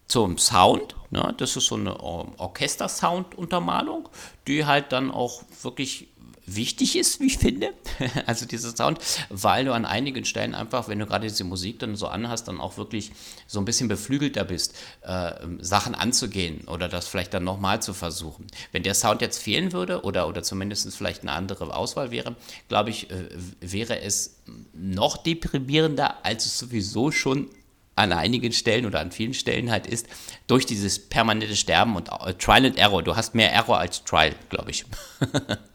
[0.07, 0.97] zum Sound.
[1.11, 4.09] Ne, das ist so eine Orchester-Sound-Untermalung,
[4.47, 6.09] die halt dann auch wirklich
[6.57, 7.73] wichtig ist, wie ich finde,
[8.27, 8.99] also dieser Sound,
[9.29, 12.61] weil du an einigen Stellen einfach, wenn du gerade diese Musik dann so anhast, dann
[12.61, 13.13] auch wirklich
[13.47, 18.47] so ein bisschen beflügelter bist, äh, Sachen anzugehen oder das vielleicht dann nochmal zu versuchen.
[18.73, 22.37] Wenn der Sound jetzt fehlen würde oder, oder zumindest vielleicht eine andere Auswahl wäre,
[22.69, 23.29] glaube ich, äh,
[23.61, 24.41] wäre es
[24.73, 27.51] noch deprimierender, als es sowieso schon
[27.97, 30.07] an einigen Stellen oder an vielen Stellen halt ist,
[30.47, 33.03] durch dieses permanente Sterben und äh, Trial and Error.
[33.03, 34.85] Du hast mehr Error als Trial, glaube ich.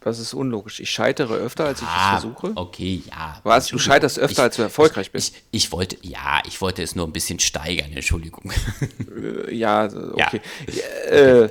[0.00, 0.78] Das ist unlogisch.
[0.78, 2.52] Ich scheitere öfter, als ich ah, es versuche.
[2.54, 3.40] Okay, ja.
[3.42, 3.66] Was?
[3.66, 5.34] Du scheiterst öfter, ich, als du erfolgreich bist.
[5.50, 8.52] Ich, ich, wollte, ja, ich wollte es nur ein bisschen steigern, Entschuldigung.
[9.16, 10.40] Äh, ja, okay.
[10.68, 11.10] Ja.
[11.10, 11.50] Äh,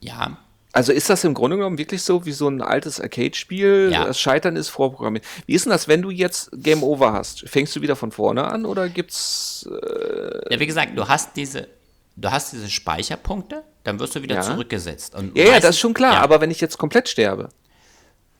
[0.00, 0.38] ja.
[0.70, 3.88] Also ist das im Grunde genommen wirklich so wie so ein altes Arcade-Spiel?
[3.92, 4.04] Ja.
[4.04, 5.24] Das Scheitern ist vorprogrammiert.
[5.46, 7.48] Wie ist denn das, wenn du jetzt Game Over hast?
[7.48, 9.68] Fängst du wieder von vorne an oder gibt's.
[9.68, 11.66] Äh, Ja, wie gesagt, du hast diese,
[12.14, 14.42] du hast diese Speicherpunkte, dann wirst du wieder Ja.
[14.42, 15.14] zurückgesetzt.
[15.14, 17.48] Und ja, ja, das ist schon klar, ja, aber wenn ich jetzt komplett sterbe.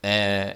[0.01, 0.49] Äh,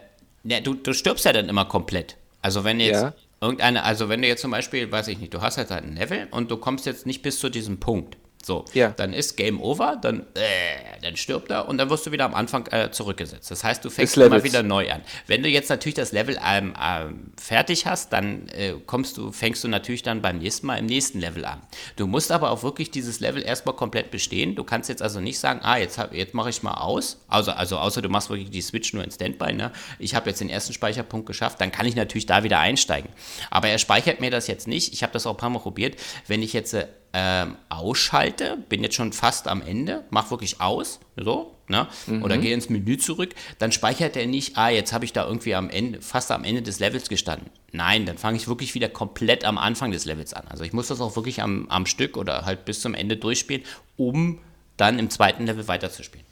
[0.43, 2.17] ja, du, du stirbst ja dann immer komplett.
[2.41, 5.57] Also wenn jetzt irgendeine, also wenn du jetzt zum Beispiel, weiß ich nicht, du hast
[5.57, 8.17] halt ein Level und du kommst jetzt nicht bis zu diesem Punkt.
[8.45, 8.89] So, Ja.
[8.91, 12.33] dann ist Game Over, dann, äh, dann stirbt er und dann wirst du wieder am
[12.35, 13.49] Anfang äh, zurückgesetzt.
[13.49, 15.01] Das heißt, du fängst immer wieder neu an.
[15.27, 19.63] Wenn du jetzt natürlich das Level ähm, ähm, fertig hast, dann äh, kommst du, fängst
[19.63, 21.61] du natürlich dann beim nächsten Mal im nächsten Level an.
[21.95, 24.55] Du musst aber auch wirklich dieses Level erstmal komplett bestehen.
[24.55, 27.23] Du kannst jetzt also nicht sagen, ah, jetzt, hab- jetzt mache ich mal aus.
[27.29, 29.53] Also, also außer du machst wirklich die Switch nur in Standby.
[29.53, 29.71] Ne?
[29.99, 33.09] Ich habe jetzt den ersten Speicherpunkt geschafft, dann kann ich natürlich da wieder einsteigen.
[33.51, 34.91] Aber er speichert mir das jetzt nicht.
[34.91, 35.95] Ich habe das auch ein paar Mal probiert.
[36.27, 40.99] Wenn ich jetzt äh, ähm, ausschalte, bin jetzt schon fast am Ende, mach wirklich aus,
[41.15, 41.87] so, ne?
[42.23, 45.53] oder gehe ins Menü zurück, dann speichert er nicht, ah, jetzt habe ich da irgendwie
[45.53, 47.49] am Ende, fast am Ende des Levels gestanden.
[47.71, 50.45] Nein, dann fange ich wirklich wieder komplett am Anfang des Levels an.
[50.49, 53.63] Also ich muss das auch wirklich am, am Stück oder halt bis zum Ende durchspielen,
[53.97, 54.39] um
[54.77, 56.25] dann im zweiten Level weiterzuspielen.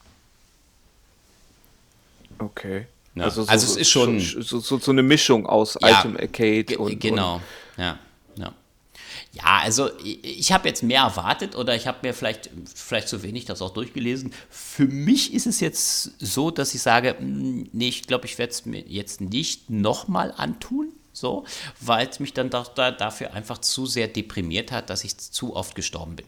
[2.39, 2.87] Okay.
[3.15, 3.25] Ja.
[3.25, 6.99] Also es ist schon- So, so, so eine Mischung aus Ja, altem Arcade und.
[6.99, 7.41] genau,
[7.77, 7.99] ja, ja.
[9.33, 13.45] Ja, also ich, habe jetzt mehr erwartet oder ich habe mir vielleicht, vielleicht zu wenig
[13.45, 14.33] das auch durchgelesen.
[14.49, 18.51] Für mich ist es jetzt so, dass ich sage, mh, nee, ich glaube, ich werde
[18.51, 21.45] es mir jetzt nicht nochmal antun, so,
[21.79, 25.55] weil es mich dann doch da, dafür einfach zu sehr deprimiert hat, dass ich zu
[25.55, 26.25] oft gestorben bin.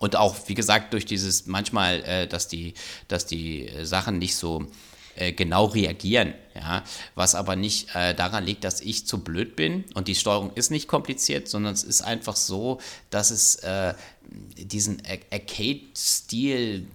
[0.00, 2.74] Und auch, wie gesagt, durch dieses manchmal, äh, dass die,
[3.06, 4.66] dass die äh, Sachen nicht so
[5.16, 6.82] äh, genau reagieren, ja,
[7.14, 10.70] was aber nicht äh, daran liegt, dass ich zu blöd bin und die Steuerung ist
[10.70, 12.80] nicht kompliziert, sondern es ist einfach so,
[13.10, 13.94] dass es äh,
[14.56, 16.86] diesen Ar- Arcade-Stil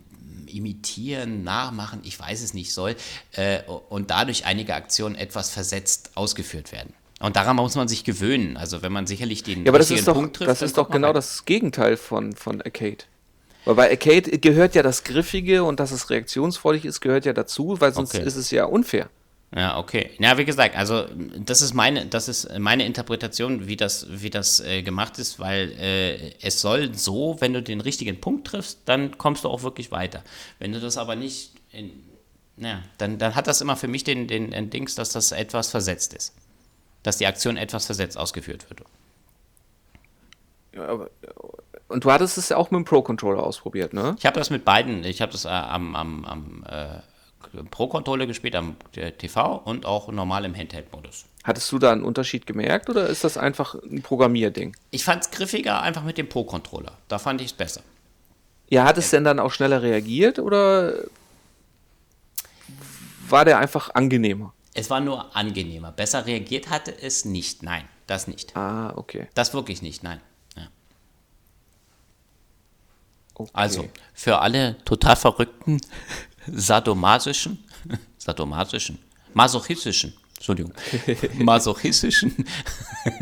[0.47, 2.95] imitieren, nachmachen, ich weiß es nicht soll,
[3.33, 6.93] äh, und dadurch einige Aktionen etwas versetzt ausgeführt werden.
[7.19, 8.57] Und daran muss man sich gewöhnen.
[8.57, 10.77] Also wenn man sicherlich den Ja, aber das richtigen ist doch, Punkt trifft, das ist
[10.77, 11.15] doch genau weiter.
[11.15, 12.97] das Gegenteil von, von Arcade.
[13.65, 17.79] Weil bei Arcade gehört ja das Griffige und dass es reaktionsfreudig ist, gehört ja dazu,
[17.81, 18.25] weil sonst Okay.
[18.25, 19.09] ist es ja unfair.
[19.55, 20.11] Ja, okay.
[20.19, 21.05] Ja, wie gesagt, also
[21.37, 25.71] das ist meine, das ist meine Interpretation, wie das, wie das äh, gemacht ist, weil
[25.79, 29.91] äh, es soll so, wenn du den richtigen Punkt triffst, dann kommst du auch wirklich
[29.91, 30.23] weiter.
[30.59, 31.91] Wenn du das aber nicht, in,
[32.57, 35.69] ja, dann, dann hat das immer für mich den, den, den Dings, dass das etwas
[35.69, 36.33] versetzt ist.
[37.03, 38.81] Dass die Aktion etwas versetzt ausgeführt wird.
[40.73, 41.09] Ja, aber,
[41.87, 44.15] und du hattest es ja auch mit dem Pro-Controller ausprobiert, ne?
[44.17, 48.55] Ich habe das mit beiden, ich habe das äh, am, am, am äh, Pro-Controller gespielt,
[48.55, 51.25] am äh, TV und auch normal im Handheld-Modus.
[51.43, 54.75] Hattest du da einen Unterschied gemerkt oder ist das einfach ein Programmierding?
[54.91, 56.93] Ich fand es griffiger einfach mit dem Pro-Controller.
[57.07, 57.81] Da fand ich es besser.
[58.67, 60.95] Ja, hat es denn dann auch schneller reagiert oder
[63.29, 64.53] war der einfach angenehmer?
[64.73, 65.91] Es war nur angenehmer.
[65.91, 67.63] Besser reagiert hatte es nicht.
[67.63, 68.55] Nein, das nicht.
[68.57, 69.27] Ah, okay.
[69.33, 70.03] Das wirklich nicht.
[70.03, 70.19] Nein.
[70.57, 70.67] Ja.
[73.35, 73.51] Okay.
[73.53, 75.79] Also, für alle total verrückten,
[76.47, 77.63] sadomasischen,
[78.17, 78.97] sadomasischen,
[79.33, 80.73] masochistischen, Entschuldigung,
[81.43, 82.45] masochistischen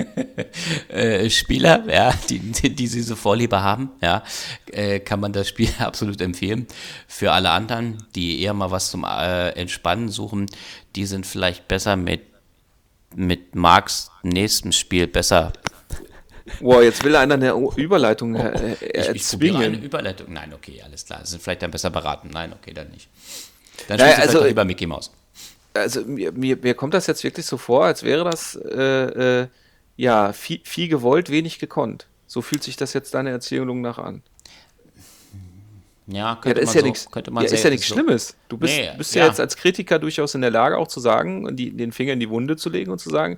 [0.89, 4.23] äh, Spieler, ja, die, die diese Vorliebe haben, ja,
[4.71, 6.67] äh, kann man das Spiel absolut empfehlen.
[7.07, 10.47] Für alle anderen, die eher mal was zum äh, Entspannen suchen,
[10.95, 12.21] die sind vielleicht besser mit,
[13.15, 15.53] mit Marks nächstem Spiel besser
[16.59, 19.83] Wow, jetzt will einer eine Überleitung äh, Oh, Ich, ich probiere eine erzwingen.
[19.83, 20.33] Überleitung.
[20.33, 21.25] Nein, okay, alles klar.
[21.25, 22.29] Sind vielleicht dann besser beraten.
[22.33, 23.07] Nein, okay, dann nicht.
[23.87, 25.11] Dann Naja, also- vielleicht lieber Mickey Mouse.
[25.73, 29.47] Also mir, mir, mir kommt das jetzt wirklich so vor, als wäre das äh, äh,
[29.97, 32.05] ja viel, viel gewollt, wenig gekonnt.
[32.27, 34.21] So fühlt sich das jetzt deine Erzählung nach an.
[36.07, 37.11] Ja, Ja, könnte ist man ja so, nichts.
[37.11, 38.35] könnte man Ja, ist ja nichts so- Schlimmes.
[38.49, 39.21] Du bist, Nee, bist ja.
[39.23, 39.27] ja.
[39.29, 42.19] jetzt als Kritiker durchaus in der Lage, auch zu sagen und die, den Finger in
[42.19, 43.37] die Wunde zu legen und zu sagen,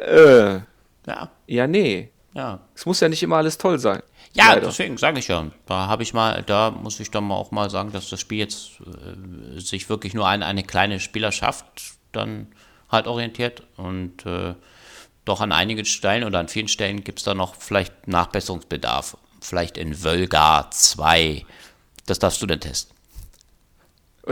[0.00, 0.60] äh,
[1.06, 2.08] Ja, ja, nee.
[2.34, 2.60] Ja.
[2.74, 4.02] Es muss ja nicht immer alles toll sein.
[4.34, 4.66] Ja, Leider.
[4.66, 5.46] deswegen sage ich ja.
[5.66, 8.38] Da habe ich mal, da muss ich dann mal auch mal sagen, dass das Spiel
[8.38, 11.64] jetzt äh, sich wirklich nur an eine kleine Spielerschaft
[12.10, 12.48] dann
[12.90, 14.54] halt orientiert und äh,
[15.24, 19.16] doch an einigen Stellen oder an vielen Stellen gibt es da noch vielleicht Nachbesserungsbedarf.
[19.40, 21.44] Vielleicht in Völgar 2.
[22.06, 22.94] Das darfst du dann testen.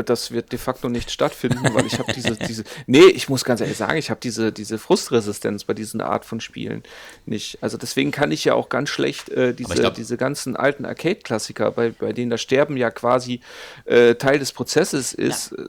[0.07, 2.65] Das wird de facto nicht stattfinden, weil ich habe diese, diese.
[2.87, 6.41] Nee, ich muss ganz ehrlich sagen, ich habe diese, diese Frustresistenz bei diesen Art von
[6.41, 6.83] Spielen
[7.27, 7.59] nicht.
[7.63, 11.71] Also deswegen kann ich ja auch ganz schlecht äh, diese, glaub- diese ganzen alten Arcade-Klassiker,
[11.73, 13.41] bei, bei denen das Sterben ja quasi
[13.85, 15.67] äh, Teil des Prozesses ist, äh,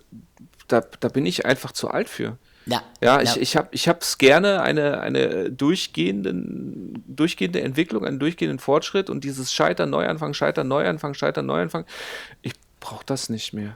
[0.68, 2.38] da, da bin ich einfach zu alt für.
[2.66, 5.52] Ja, Ja, ich, ich habe ich hab's gerne eine, eine
[6.08, 11.86] durchgehenden, durchgehende Entwicklung, einen durchgehenden Fortschritt und dieses Scheitern, Neuanfang, Scheitern, Neuanfang, Scheitern, Neuanfang.
[12.42, 13.76] Ich brauche das nicht mehr.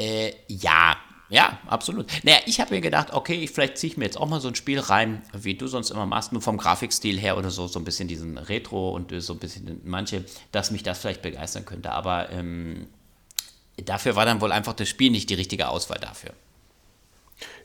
[0.00, 0.96] Äh, ja,
[1.28, 2.06] ja, absolut.
[2.24, 4.54] Naja, ich habe mir gedacht, okay, vielleicht ziehe ich mir jetzt auch mal so ein
[4.54, 7.84] Spiel rein, wie du sonst immer machst, nur vom Grafikstil her oder so, so ein
[7.84, 11.92] bisschen diesen Retro und so ein bisschen manche, dass mich das vielleicht begeistern könnte.
[11.92, 12.88] Aber ähm,
[13.76, 16.30] dafür war dann wohl einfach das Spiel nicht die richtige Auswahl dafür.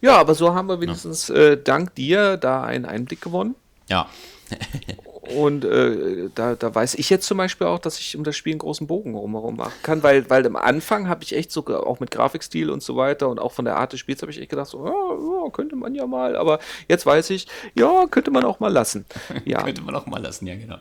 [0.01, 1.35] Ja, aber so haben wir wenigstens ja.
[1.35, 3.55] äh, dank dir da einen Einblick gewonnen.
[3.87, 4.09] Ja.
[5.25, 8.53] Und äh, da, da weiß ich jetzt zum Beispiel auch, dass ich um das Spiel
[8.53, 11.99] einen großen Bogen rumherum machen kann, weil, weil am Anfang habe ich echt so, auch
[11.99, 14.49] mit Grafikstil und so weiter und auch von der Art des Spiels habe ich echt
[14.49, 18.59] gedacht, so, ja, könnte man ja mal, aber jetzt weiß ich, ja, könnte man auch
[18.59, 19.05] mal lassen.
[19.45, 19.61] Ja.
[19.61, 20.77] könnte man auch mal lassen, ja, genau.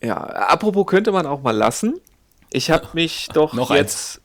[0.00, 2.00] Ja, apropos könnte man auch mal lassen.
[2.50, 4.20] Ich habe mich doch noch jetzt.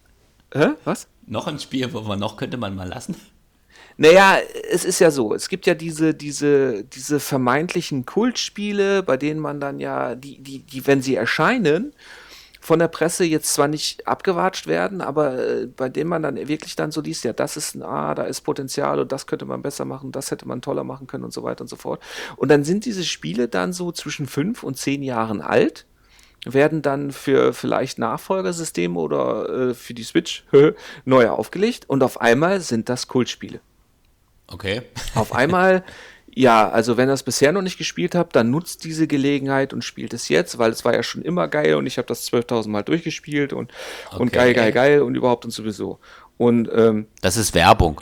[0.52, 0.66] Eins.
[0.66, 0.72] Hä?
[0.84, 1.08] Was?
[1.26, 3.16] Noch ein Spiel, wo man noch könnte man mal lassen.
[4.02, 4.38] Naja,
[4.72, 9.60] es ist ja so, es gibt ja diese, diese, diese vermeintlichen Kultspiele, bei denen man
[9.60, 11.94] dann ja, die, die, die, wenn sie erscheinen,
[12.62, 16.78] von der Presse jetzt zwar nicht abgewatscht werden, aber äh, bei denen man dann wirklich
[16.78, 19.62] dann so liest, ja, das ist ein, ah, da ist Potenzial und das könnte man
[19.62, 22.02] besser machen, das hätte man toller machen können und so weiter und so fort.
[22.38, 25.86] Und dann sind diese Spiele dann so zwischen fünf und zehn Jahren alt
[26.46, 30.46] werden dann für vielleicht Nachfolgersysteme oder äh, für die Switch
[31.04, 33.60] neu aufgelegt und auf einmal sind das Kultspiele.
[34.52, 34.82] Okay.
[35.16, 35.84] Auf einmal,
[36.34, 39.84] ja, also wenn ihr es bisher noch nicht gespielt habt, dann nutzt diese Gelegenheit und
[39.84, 42.70] spielt es jetzt, weil es war ja schon immer geil und ich habe das 12.000
[42.70, 43.72] Mal durchgespielt und,
[44.08, 44.22] okay.
[44.22, 46.00] und geil, geil, geil und überhaupt und sowieso.
[46.38, 48.02] Und, ähm, das ist Werbung.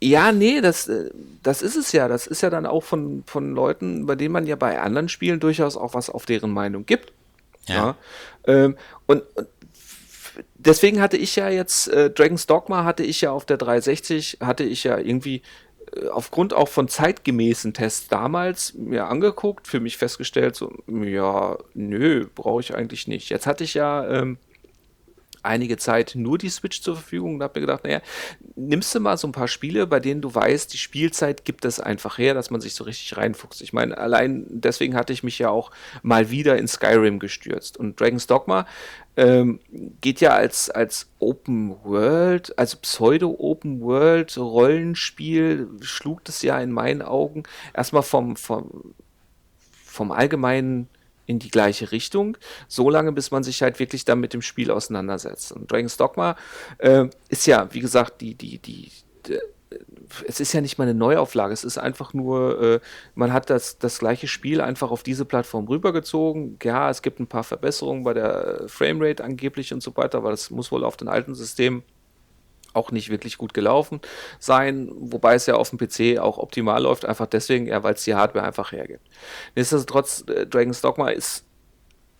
[0.00, 1.10] ja, nee, das, äh,
[1.42, 2.08] das ist es ja.
[2.08, 5.40] Das ist ja dann auch von, von Leuten, bei denen man ja bei anderen Spielen
[5.40, 7.12] durchaus auch was auf deren Meinung gibt.
[7.66, 7.74] Ja.
[7.74, 7.96] ja.
[8.46, 9.48] Ähm, und, und
[10.54, 14.64] deswegen hatte ich ja jetzt, äh, Dragon's Dogma hatte ich ja auf der 360, hatte
[14.64, 15.42] ich ja irgendwie
[15.96, 22.26] äh, aufgrund auch von zeitgemäßen Tests damals mir angeguckt, für mich festgestellt, so, ja, nö,
[22.34, 23.30] brauche ich eigentlich nicht.
[23.30, 24.38] Jetzt hatte ich ja ähm,
[25.44, 28.00] einige Zeit nur die Switch zur Verfügung und habe mir gedacht, naja,
[28.56, 31.80] nimmst du mal so ein paar Spiele, bei denen du weißt, die Spielzeit gibt es
[31.80, 33.62] einfach her, dass man sich so richtig reinfuchst.
[33.62, 35.70] Ich meine, allein deswegen hatte ich mich ja auch
[36.02, 37.76] mal wieder in Skyrim gestürzt.
[37.76, 38.66] Und Dragon's Dogma
[39.16, 39.60] ähm,
[40.00, 47.02] geht ja als, als Open World, also Pseudo-Open World Rollenspiel, schlug das ja in meinen
[47.02, 48.94] Augen erstmal vom, vom,
[49.84, 50.88] vom allgemeinen
[51.26, 52.36] in die gleiche Richtung,
[52.68, 55.52] solange bis man sich halt wirklich dann mit dem Spiel auseinandersetzt.
[55.52, 56.36] Und Dragon's Dogma
[56.78, 58.90] äh, ist ja, wie gesagt, die, die, die,
[59.26, 59.38] die,
[60.26, 62.80] es ist ja nicht mal eine Neuauflage, es ist einfach nur, äh,
[63.14, 66.58] man hat das, das gleiche Spiel einfach auf diese Plattform rübergezogen.
[66.62, 70.50] Ja, es gibt ein paar Verbesserungen bei der Framerate angeblich und so weiter, aber das
[70.50, 71.82] muss wohl auf den alten Systemen
[72.74, 74.00] auch nicht wirklich gut gelaufen
[74.38, 78.04] sein, wobei es ja auf dem PC auch optimal läuft, einfach deswegen, ja, weil es
[78.04, 79.08] die Hardware einfach hergibt.
[79.54, 81.44] Nichtsdestotrotz, äh, Dragon's Dogma ist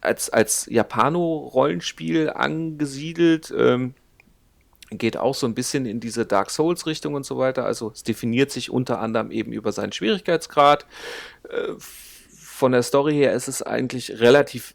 [0.00, 3.94] als, als Japano-Rollenspiel angesiedelt, ähm,
[4.90, 7.64] geht auch so ein bisschen in diese Dark Souls-Richtung und so weiter.
[7.64, 10.86] Also es definiert sich unter anderem eben über seinen Schwierigkeitsgrad.
[11.48, 11.72] Äh,
[12.64, 14.74] von der Story her ist es eigentlich relativ,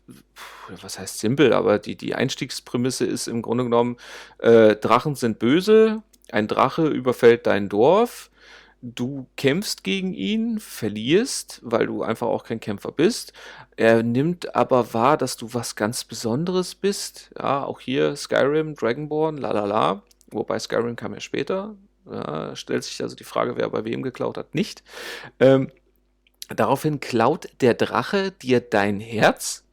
[0.80, 3.98] was heißt simpel, aber die, die Einstiegsprämisse ist im Grunde genommen,
[4.38, 8.30] äh, Drachen sind böse, ein Drache überfällt dein Dorf,
[8.84, 13.34] du kämpfst gegen ihn, verlierst, weil du einfach auch kein Kämpfer bist.
[13.76, 17.32] Er nimmt aber wahr, dass du was ganz Besonderes bist.
[17.40, 20.04] Ja, auch hier Skyrim, Dragonborn, la la la.
[20.30, 21.76] Wobei Skyrim kam ja später.
[22.06, 24.84] Ja, stellt sich also die Frage, wer bei wem geklaut hat, nicht.
[25.40, 25.72] Ähm,
[26.56, 29.64] Daraufhin klaut der Drache dir dein Herz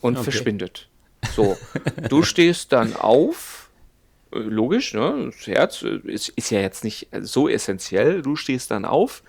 [0.00, 0.24] und okay.
[0.24, 0.88] verschwindet.
[1.34, 1.56] So,
[2.08, 3.70] du stehst dann auf,
[4.32, 5.30] äh, logisch, ne?
[5.32, 8.22] Das Herz ist, ist ja jetzt nicht so essentiell.
[8.22, 9.22] Du stehst dann auf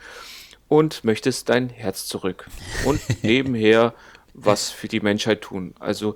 [0.68, 2.47] und möchtest dein Herz zurück
[2.86, 3.93] und nebenher
[4.34, 5.74] was für die Menschheit tun.
[5.80, 6.15] Also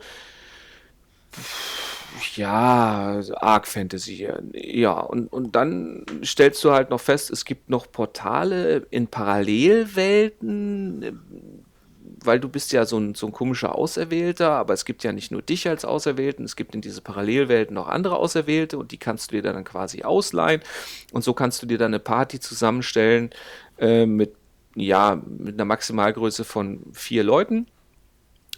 [2.36, 4.28] ja, Arc Fantasy.
[4.54, 11.20] Ja, und, und dann stellst du halt noch fest, es gibt noch Portale in Parallelwelten,
[12.24, 15.32] weil du bist ja so ein, so ein komischer Auserwählter, aber es gibt ja nicht
[15.32, 19.32] nur dich als Auserwählten, es gibt in diese Parallelwelten noch andere Auserwählte und die kannst
[19.32, 20.62] du dir dann quasi ausleihen
[21.12, 23.32] und so kannst du dir dann eine Party zusammenstellen
[23.78, 24.36] äh, mit,
[24.76, 27.68] ja, mit einer Maximalgröße von vier Leuten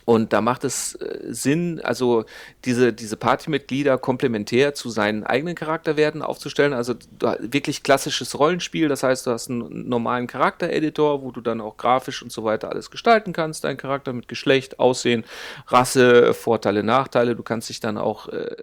[0.06, 2.26] und da macht es äh, Sinn, also
[2.66, 6.74] diese, diese Partymitglieder komplementär zu seinen eigenen Charakterwerten aufzustellen.
[6.74, 6.96] Also
[7.40, 12.22] wirklich klassisches Rollenspiel, das heißt, du hast einen normalen Charaktereditor, wo du dann auch grafisch
[12.22, 15.24] und so weiter alles gestalten kannst, dein Charakter mit Geschlecht, Aussehen,
[15.68, 17.36] Rasse, Vorteile, Nachteile.
[17.36, 18.56] Du kannst dich dann auch äh,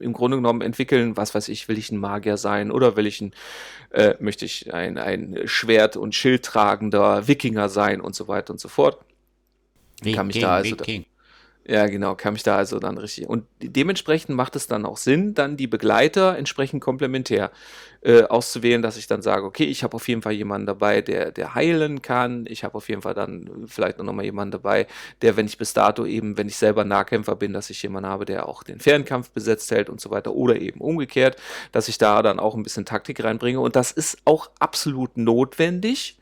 [0.00, 3.20] im Grunde genommen entwickeln, was weiß ich, will ich ein Magier sein oder will ich
[3.20, 3.32] ein,
[3.90, 8.68] äh, möchte ich ein, ein Schwert- und Schildtragender Wikinger sein und so weiter und so
[8.68, 8.98] fort.
[10.02, 10.74] Wie kann mich da also.
[10.76, 10.84] Da,
[11.64, 13.28] Ja, genau, kam ich da also dann richtig.
[13.28, 17.52] Und dementsprechend macht es dann auch Sinn, dann die Begleiter entsprechend komplementär
[18.00, 21.30] äh, auszuwählen, dass ich dann sage, okay, ich habe auf jeden Fall jemanden dabei, der,
[21.30, 22.46] der heilen kann.
[22.48, 24.88] Ich habe auf jeden Fall dann vielleicht noch mal jemanden dabei,
[25.22, 28.24] der, wenn ich bis dato eben, wenn ich selber Nahkämpfer bin, dass ich jemanden habe,
[28.24, 30.32] der auch den Fernkampf besetzt hält und so weiter.
[30.32, 31.36] Oder eben umgekehrt,
[31.70, 33.60] dass ich da dann auch ein bisschen Taktik reinbringe.
[33.60, 36.18] Und das ist auch absolut notwendig.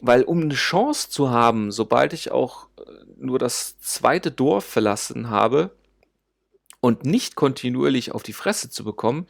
[0.00, 5.30] Weil um eine Chance zu haben, sobald ich auch äh, nur das zweite Dorf verlassen
[5.30, 5.70] habe
[6.80, 9.26] und nicht kontinuierlich auf die Fresse zu bekommen,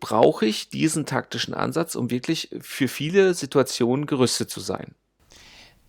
[0.00, 4.94] brauche ich diesen taktischen Ansatz, um wirklich für viele Situationen gerüstet zu sein.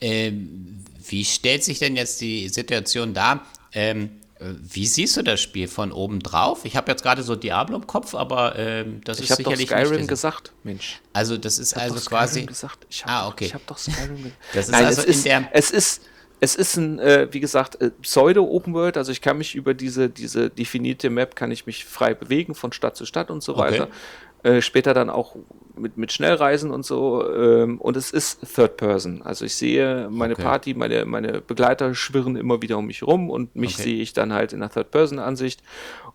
[0.01, 3.45] Ähm, wie stellt sich denn jetzt die Situation dar?
[3.71, 6.61] Ähm, wie siehst du das Spiel von oben drauf?
[6.63, 9.71] Ich habe jetzt gerade so Diablo im Kopf, aber ähm, das ich ist sicherlich Ich
[9.71, 11.01] habe Skyrim nicht gesagt, Mensch.
[11.13, 12.45] Also das ist also quasi.
[12.45, 12.85] Gesagt.
[12.89, 13.45] Ich ah, doch, okay.
[13.45, 14.35] Ich habe doch Skyrim gesagt.
[14.53, 15.27] Das ist Nein, also es ist.
[15.51, 16.01] Es ist,
[16.39, 18.97] es ist ein, äh, wie gesagt, äh, Pseudo-Open World.
[18.97, 22.71] Also ich kann mich über diese, diese definierte Map kann ich mich frei bewegen von
[22.71, 23.61] Stadt zu Stadt und so Okay.
[23.61, 23.87] weiter.
[24.47, 25.35] Äh, später dann auch
[25.75, 27.27] mit, mit Schnellreisen und so.
[27.35, 29.21] Ähm, und es ist Third Person.
[29.21, 30.43] Also ich sehe meine Okay.
[30.43, 33.83] Party, meine, meine Begleiter schwirren immer wieder um mich rum und mich Okay.
[33.83, 35.61] sehe ich dann halt in der Third Person Ansicht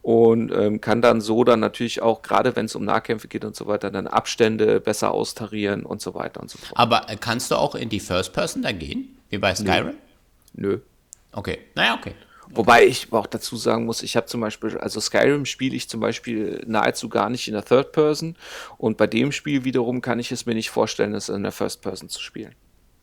[0.01, 3.55] und ähm, kann dann so dann natürlich auch, gerade wenn es um Nahkämpfe geht und
[3.55, 6.73] so weiter, dann Abstände besser austarieren und so weiter und so fort.
[6.75, 9.19] Aber äh, kannst du auch in die First Person da gehen?
[9.29, 9.95] Wie bei Skyrim?
[10.55, 10.79] Nö.
[11.33, 11.59] Okay.
[11.75, 12.15] Naja, okay.
[12.51, 16.01] Wobei ich auch dazu sagen muss, ich habe zum Beispiel, also Skyrim spiele ich zum
[16.01, 18.37] Beispiel nahezu gar nicht in der Third Person
[18.79, 21.81] und bei dem Spiel wiederum kann ich es mir nicht vorstellen, es in der First
[21.83, 22.55] Person zu spielen.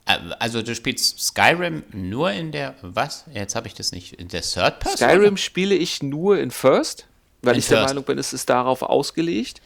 [0.06, 2.76] Äh, Also du spielst Skyrim nur in der.
[2.82, 3.26] Was?
[3.34, 4.14] Jetzt habe ich das nicht.
[4.14, 4.98] In der Third Person?
[5.10, 7.08] Skyrim spiele ich nur in First,
[7.42, 7.90] weil In ich der First.
[7.90, 9.62] Meinung bin, es ist darauf ausgelegt.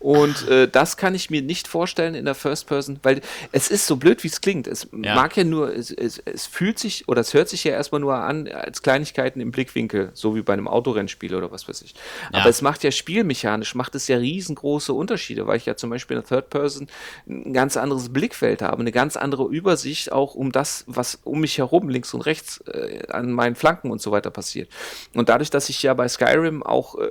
[0.00, 3.20] Und äh, das kann ich mir nicht vorstellen in der First Person, weil
[3.50, 4.68] es ist so blöd, wie es klingt.
[4.68, 5.16] Es Ja.
[5.16, 8.14] mag ja nur, es, es, es fühlt sich oder es hört sich ja erstmal nur
[8.14, 11.94] an als Kleinigkeiten im Blickwinkel, so wie bei einem Autorennspiel oder was weiß ich.
[12.32, 12.40] Ja.
[12.40, 16.16] Aber es macht ja spielmechanisch, macht es ja riesengroße Unterschiede, weil ich ja zum Beispiel
[16.16, 16.86] in der Third Person
[17.28, 21.58] ein ganz anderes Blickfeld habe, eine ganz andere Übersicht auch um das, was um mich
[21.58, 24.68] herum, links und rechts, äh, an meinen Flanken und so weiter passiert.
[25.14, 27.10] Und dadurch, dass ich ja bei Skyrim auch äh,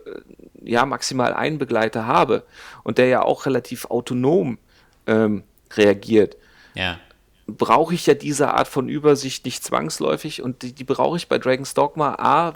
[0.64, 2.44] ja maximal einen Begleiter habe
[2.88, 4.58] und der ja auch relativ autonom
[5.08, 5.44] ähm,
[5.76, 6.38] reagiert,
[6.74, 6.98] Ja.
[7.46, 11.38] brauche ich ja diese Art von Übersicht nicht zwangsläufig und die, die brauche ich bei
[11.38, 12.54] Dragon's Dogma A,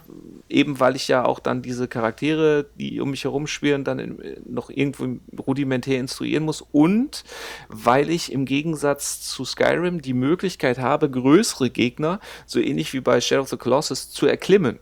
[0.48, 4.20] eben weil ich ja auch dann diese Charaktere, die um mich herum schwirren, dann in,
[4.46, 7.26] noch irgendwo rudimentär instruieren muss und
[7.68, 13.20] weil ich im Gegensatz zu Skyrim die Möglichkeit habe, größere Gegner, so ähnlich wie bei
[13.20, 14.80] Shadow of the Colossus, zu erklimmen.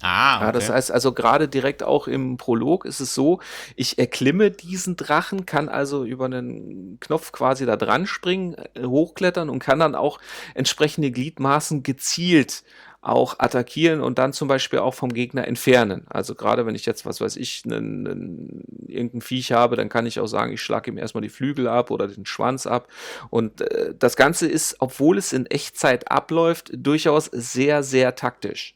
[0.00, 0.46] Ah, okay.
[0.46, 3.40] Ja, das heißt also gerade direkt auch im Prolog ist es so,
[3.76, 9.50] ich erklimme diesen Drachen, kann also über einen Knopf quasi da dran springen, äh, hochklettern
[9.50, 10.20] und kann dann auch
[10.54, 12.62] entsprechende Gliedmaßen gezielt
[13.00, 16.04] auch attackieren und dann zum Beispiel auch vom Gegner entfernen.
[16.08, 20.04] Also gerade wenn ich jetzt, was weiß ich, einen, einen, irgendein Viech habe, dann kann
[20.06, 22.88] ich auch sagen, ich schlage ihm erstmal die Flügel ab oder den Schwanz ab.
[23.30, 28.74] Und äh, das Ganze ist, obwohl es in Echtzeit abläuft, durchaus sehr, sehr taktisch.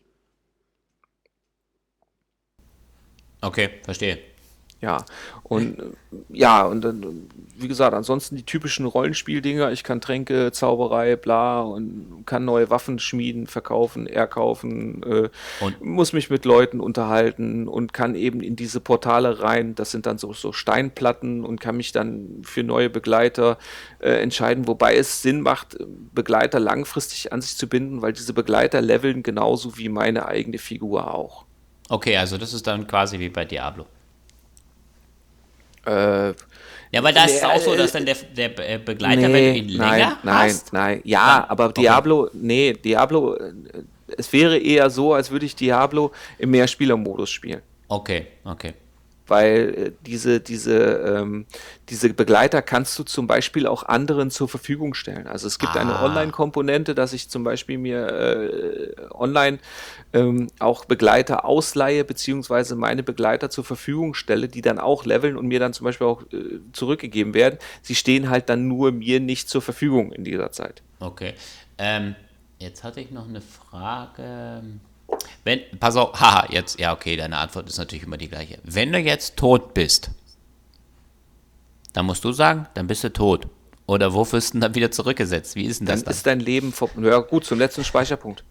[3.43, 4.19] Okay, verstehe.
[4.83, 5.05] Ja,
[5.45, 5.77] und
[6.29, 12.25] ja, und dann, wie gesagt, ansonsten die typischen Rollenspieldinger, ich kann Tränke, Zauberei, bla und
[12.27, 15.29] kann neue Waffen schmieden, verkaufen, erkaufen, äh,
[15.61, 20.07] Und- muss mich mit Leuten unterhalten und kann eben in diese Portale rein, das sind
[20.07, 23.59] dann so, so Steinplatten und kann mich dann für neue Begleiter
[24.01, 25.77] äh, entscheiden, wobei es Sinn macht,
[26.13, 31.15] Begleiter langfristig an sich zu binden, weil diese Begleiter leveln genauso wie meine eigene Figur
[31.15, 31.45] auch.
[31.93, 33.85] Okay, also das ist dann quasi wie bei Diablo.
[35.85, 36.33] Äh,
[36.91, 39.23] Ja, weil da ist es Nee, auch so, äh, dass dann der, der äh, Begleiter,
[39.23, 40.73] wenn du ihn länger nein, nein, hast.
[40.73, 41.01] nein.
[41.05, 41.81] Ja, Dann- aber okay.
[41.83, 43.53] Diablo, nee, Diablo, äh,
[44.17, 47.61] es wäre eher so, als würde ich Diablo im Mehrspielermodus spielen.
[47.89, 48.73] Okay, okay.
[49.33, 51.47] Weil äh, diese, diese, ähm,
[51.89, 55.27] diese Begleiter kannst du zum Beispiel auch anderen zur Verfügung stellen.
[55.27, 56.05] Also es gibt eine Ah.
[56.05, 59.59] Online-Komponente, dass ich zum Beispiel mir äh, online
[60.13, 65.47] ähm, auch Begleiter ausleihe, beziehungsweise meine Begleiter zur Verfügung stelle, die dann auch leveln und
[65.47, 67.59] mir dann zum Beispiel auch äh, zurückgegeben werden.
[67.81, 70.83] Sie stehen halt dann nur mir nicht zur Verfügung in dieser Zeit.
[71.01, 71.33] Okay.
[71.79, 72.15] Ähm,
[72.59, 74.63] jetzt hatte ich noch eine Frage.
[75.45, 78.59] Wenn, pass auf, haha, jetzt, ja, okay, deine Antwort ist natürlich immer die gleiche.
[78.65, 80.11] Wenn du jetzt tot bist,
[81.93, 83.47] dann musst du sagen, dann bist du tot.
[83.87, 85.57] Oder wo wirst du denn dann wieder zurückgesetzt?
[85.57, 86.15] Wie ist denn Dann das dann?
[86.15, 86.91] ist dein Leben vor.
[87.01, 88.45] Ja, gut, zum letzten Speicherpunkt.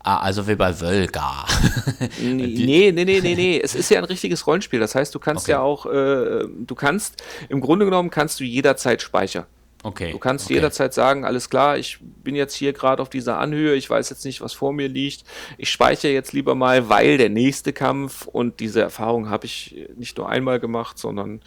[0.00, 1.46] ah, also wie bei Völga.
[2.20, 3.60] Nee, nee, nee, nee, nee.
[3.62, 4.78] Es ist ja ein richtiges Rollenspiel.
[4.80, 5.52] Das heißt, du kannst Okay.
[5.52, 9.46] ja auch, äh, du kannst, im Grunde genommen kannst du jederzeit speichern.
[9.84, 10.12] Okay.
[10.12, 10.54] Du kannst okay.
[10.54, 14.24] jederzeit sagen, alles klar, ich bin jetzt hier gerade auf dieser Anhöhe, ich weiß jetzt
[14.24, 15.24] nicht, was vor mir liegt.
[15.58, 20.16] Ich speichere jetzt lieber mal, weil der nächste Kampf und diese Erfahrung habe ich nicht
[20.16, 21.42] nur einmal gemacht, sondern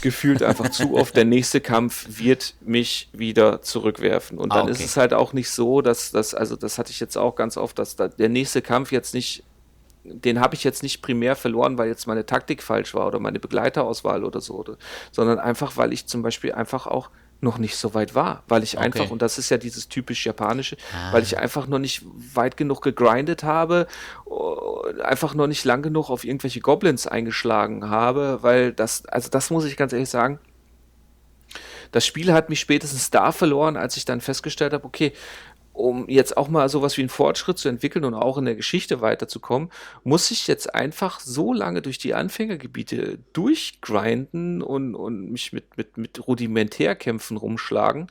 [0.00, 1.16] gefühlt einfach zu oft.
[1.16, 4.38] Der nächste Kampf wird mich wieder zurückwerfen.
[4.38, 4.72] Und dann ah, okay.
[4.72, 7.56] ist es halt auch nicht so, dass das, also das hatte ich jetzt auch ganz
[7.56, 9.42] oft, dass da der nächste Kampf jetzt nicht
[10.04, 13.38] den habe ich jetzt nicht primär verloren, weil jetzt meine Taktik falsch war oder meine
[13.38, 14.76] Begleiterauswahl oder so, oder,
[15.12, 17.10] sondern einfach, weil ich zum Beispiel einfach auch
[17.42, 18.84] noch nicht so weit war, weil ich okay.
[18.84, 21.12] einfach, und das ist ja dieses typisch japanische, ah.
[21.12, 22.02] weil ich einfach noch nicht
[22.34, 23.86] weit genug gegrindet habe,
[25.02, 29.64] einfach noch nicht lang genug auf irgendwelche Goblins eingeschlagen habe, weil das, also das muss
[29.64, 30.38] ich ganz ehrlich sagen,
[31.92, 35.12] das Spiel hat mich spätestens da verloren, als ich dann festgestellt habe, okay,
[35.72, 39.00] um jetzt auch mal sowas wie einen Fortschritt zu entwickeln und auch in der Geschichte
[39.00, 39.70] weiterzukommen,
[40.02, 45.96] muss ich jetzt einfach so lange durch die Anfängergebiete durchgrinden und, und mich mit, mit,
[45.96, 48.08] mit Rudimentärkämpfen rumschlagen.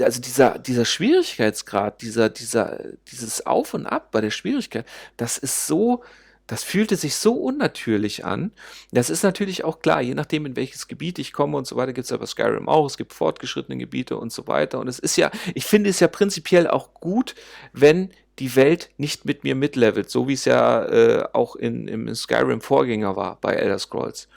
[0.00, 2.80] Also dieser, dieser Schwierigkeitsgrad, dieser, dieser,
[3.10, 6.02] dieses Auf und Ab bei der Schwierigkeit, das ist so,
[6.46, 8.52] das fühlte sich so unnatürlich an.
[8.90, 11.92] Das ist natürlich auch klar, je nachdem, in welches Gebiet ich komme und so weiter,
[11.92, 14.80] gibt es aber Skyrim auch, es gibt fortgeschrittene Gebiete und so weiter.
[14.80, 17.34] Und es ist ja, ich finde es ja prinzipiell auch gut,
[17.72, 22.12] wenn die Welt nicht mit mir mitlevelt, so wie es ja äh, auch in, im
[22.14, 24.28] Skyrim-Vorgänger war bei Elder Scrolls.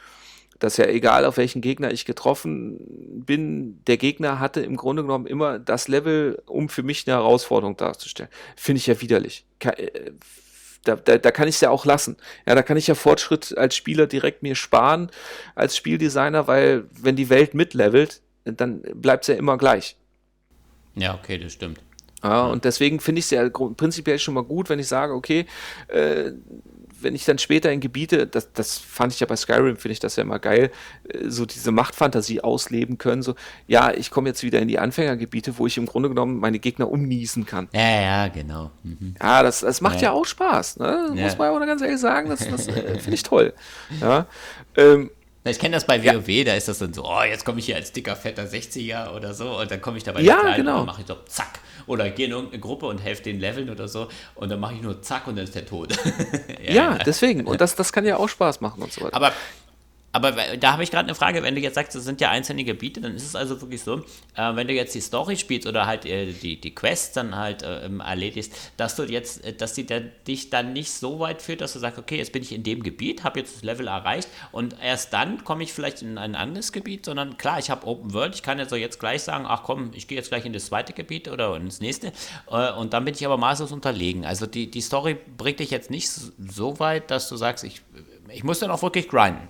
[0.60, 5.26] Dass ja egal, auf welchen Gegner ich getroffen bin, der Gegner hatte im Grunde genommen
[5.26, 8.32] immer das Level, um für mich eine Herausforderung darzustellen.
[8.56, 9.46] Finde ich ja widerlich.
[9.60, 10.12] Äh,
[10.86, 12.18] da, da, da kann ich es ja auch lassen.
[12.48, 15.12] Ja, da kann ich ja Fortschritt als Spieler direkt mir sparen,
[15.56, 19.98] als Spieldesigner, weil wenn die Welt mitlevelt, dann bleibt es ja immer gleich.
[20.96, 21.80] Ja, okay, das stimmt.
[22.24, 25.46] Ja, und deswegen finde ich es ja prinzipiell schon mal gut, wenn ich sage, okay,
[25.90, 26.32] äh,
[27.06, 30.00] wenn ich dann später in Gebiete, das, das fand ich ja bei Skyrim, finde ich
[30.00, 30.72] das ja immer geil,
[31.08, 33.36] äh, so diese Machtfantasie ausleben können, so,
[33.68, 36.90] ja, ich komme jetzt wieder in die Anfängergebiete, wo ich im Grunde genommen meine Gegner
[36.90, 37.70] umniesen kann.
[37.72, 38.72] Ja, ja, genau.
[38.84, 39.16] Mhm.
[39.22, 41.12] Ja, das, das macht ja, ja auch Spaß, ne?
[41.14, 41.24] Ja.
[41.24, 43.54] muss man ja auch ganz ehrlich sagen, das, das äh, finde ich toll.
[44.02, 44.26] Ja,
[44.76, 45.12] ähm,
[45.48, 46.44] ich kenne das bei WoW, ja.
[46.44, 49.36] da ist das dann so, oh, jetzt komme ich hier als dicker, fetter 60er oder
[49.36, 50.80] so und dann komme ich dabei ja, genau.
[50.80, 53.88] und mache ich so, zack, oder gehe in irgendeine Gruppe und helfe den Leveln oder
[53.88, 55.98] so und dann mache ich nur zack und dann ist der tot.
[56.64, 57.46] ja, ja, deswegen.
[57.46, 59.16] Und das, das kann ja auch Spaß machen und so weiter.
[59.16, 59.32] Aber
[60.16, 62.64] aber da habe ich gerade eine Frage, wenn du jetzt sagst, es sind ja einzelne
[62.64, 63.98] Gebiete, dann ist es also wirklich so,
[64.36, 67.64] äh, wenn du jetzt die Story spielst oder halt äh, die, die Quests dann halt
[67.64, 71.60] äh, erledigst, dass du jetzt, äh, dass die da, dich dann nicht so weit führt,
[71.60, 74.30] dass du sagst, okay, jetzt bin ich in dem Gebiet, habe jetzt das Level erreicht
[74.54, 78.14] und erst dann komme ich vielleicht in ein anderes Gebiet, sondern klar, ich habe Open
[78.14, 80.54] World, ich kann ja so jetzt gleich sagen, ach komm, ich gehe jetzt gleich in
[80.54, 82.14] das zweite Gebiet oder ins nächste
[82.50, 84.26] äh, und dann bin ich aber maßlos unterlegen.
[84.26, 87.82] Also die, die Story bringt dich jetzt nicht so weit, dass du sagst, ich,
[88.30, 89.50] ich muss dann auch wirklich grinden.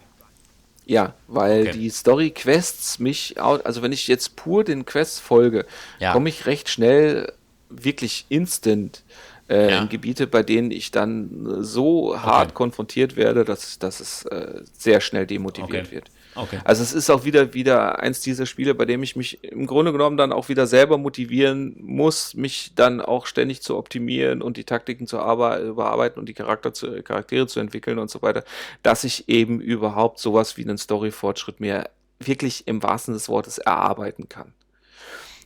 [0.86, 1.71] Ja, weil okay.
[1.71, 5.65] die Story-Quests mich, also wenn ich jetzt pur den Quests folge,
[5.99, 6.13] ja.
[6.13, 7.33] komme ich recht schnell,
[7.69, 9.03] wirklich instant
[9.49, 9.81] äh, ja.
[9.81, 12.19] in Gebiete, bei denen ich dann so okay.
[12.19, 15.95] hart konfrontiert werde, dass, dass es äh, sehr schnell demotiviert okay.
[15.95, 16.11] wird.
[16.36, 16.59] Okay.
[16.63, 19.91] Also es ist auch wieder, wieder eins dieser Spiele, bei dem ich mich im Grunde
[19.91, 24.65] genommen dann auch wieder selber motivieren muss, mich dann auch ständig zu optimieren und die
[24.65, 28.43] Taktiken zu überarbeiten und die Charakter zu, Charaktere zu entwickeln und so weiter,
[28.83, 34.29] dass ich eben überhaupt sowas wie einen Story-Fortschritt mir wirklich im wahrsten des Wortes erarbeiten
[34.29, 34.53] kann.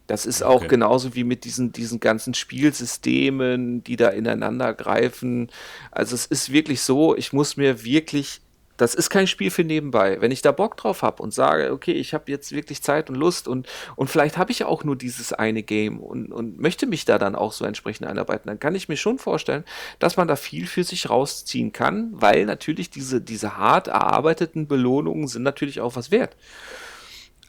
[0.07, 0.69] Das ist auch okay.
[0.69, 5.51] genauso wie mit diesen, diesen ganzen Spielsystemen, die da ineinander greifen.
[5.91, 8.41] Also es ist wirklich so, ich muss mir wirklich
[8.79, 10.21] das ist kein Spiel für nebenbei.
[10.21, 13.17] Wenn ich da Bock drauf habe und sage, okay, ich habe jetzt wirklich Zeit und
[13.17, 13.67] Lust und,
[13.97, 17.35] und vielleicht habe ich auch nur dieses eine Game und, und möchte mich da dann
[17.35, 19.65] auch so entsprechend einarbeiten, dann kann ich mir schon vorstellen,
[19.99, 25.27] dass man da viel für sich rausziehen kann, weil natürlich diese, diese hart erarbeiteten Belohnungen
[25.27, 26.37] sind natürlich auch was wert.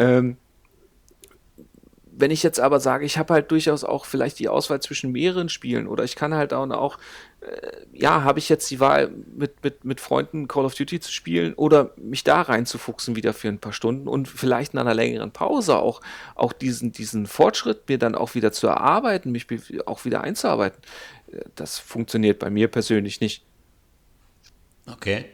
[0.01, 0.37] Ähm,
[2.21, 5.49] wenn ich jetzt aber sage, ich habe halt durchaus auch vielleicht die Auswahl zwischen mehreren
[5.49, 6.99] Spielen oder ich kann halt auch,
[7.41, 11.12] äh, ja, habe ich jetzt die Wahl, mit, mit, mit Freunden Call of Duty zu
[11.12, 15.33] spielen oder mich da reinzufuchsen wieder für ein paar Stunden und vielleicht nach einer längeren
[15.33, 16.01] Pause auch,
[16.35, 19.47] auch diesen, diesen Fortschritt mir dann auch wieder zu erarbeiten, mich
[19.87, 20.81] auch wieder einzuarbeiten.
[21.33, 23.45] Äh, das funktioniert bei mir persönlich nicht.
[24.87, 25.27] Okay.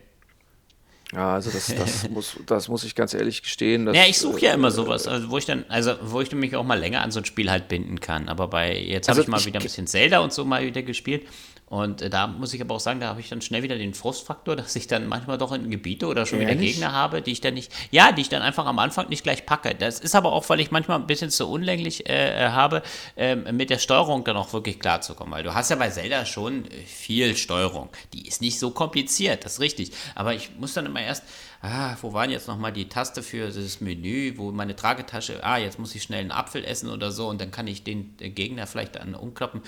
[1.12, 3.92] Ja, also das, das, muss, das muss ich ganz ehrlich gestehen.
[3.94, 6.64] ja, ich suche ja immer sowas, also wo ich dann, also wo ich mich auch
[6.64, 8.28] mal länger an so ein Spiel halt binden kann.
[8.28, 10.64] Aber bei, jetzt habe also ich mal ich, wieder ein bisschen Zelda und so mal
[10.64, 11.26] wieder gespielt.
[11.68, 13.94] Und äh, da muss ich aber auch sagen, da habe ich dann schnell wieder den
[13.94, 16.58] Frustfaktor, dass ich dann manchmal doch in Gebiete oder schon Ehrlich?
[16.58, 19.22] wieder Gegner habe, die ich dann nicht, ja, die ich dann einfach am Anfang nicht
[19.22, 19.74] gleich packe.
[19.74, 22.82] Das ist aber auch, weil ich manchmal ein bisschen zu unlänglich äh, äh habe,
[23.16, 25.32] äh, mit der Steuerung dann auch wirklich klarzukommen.
[25.32, 27.90] Weil du hast ja bei Zelda schon viel Steuerung.
[28.12, 29.92] Die ist nicht so kompliziert, das ist richtig.
[30.14, 31.24] Aber ich muss dann immer immer erst,
[31.62, 35.78] ah, wo waren jetzt nochmal die Taste für das Menü, wo meine Tragetasche, ah, jetzt
[35.78, 38.96] muss ich schnell einen Apfel essen oder so und dann kann ich den Gegner vielleicht
[38.96, 39.62] dann umklappen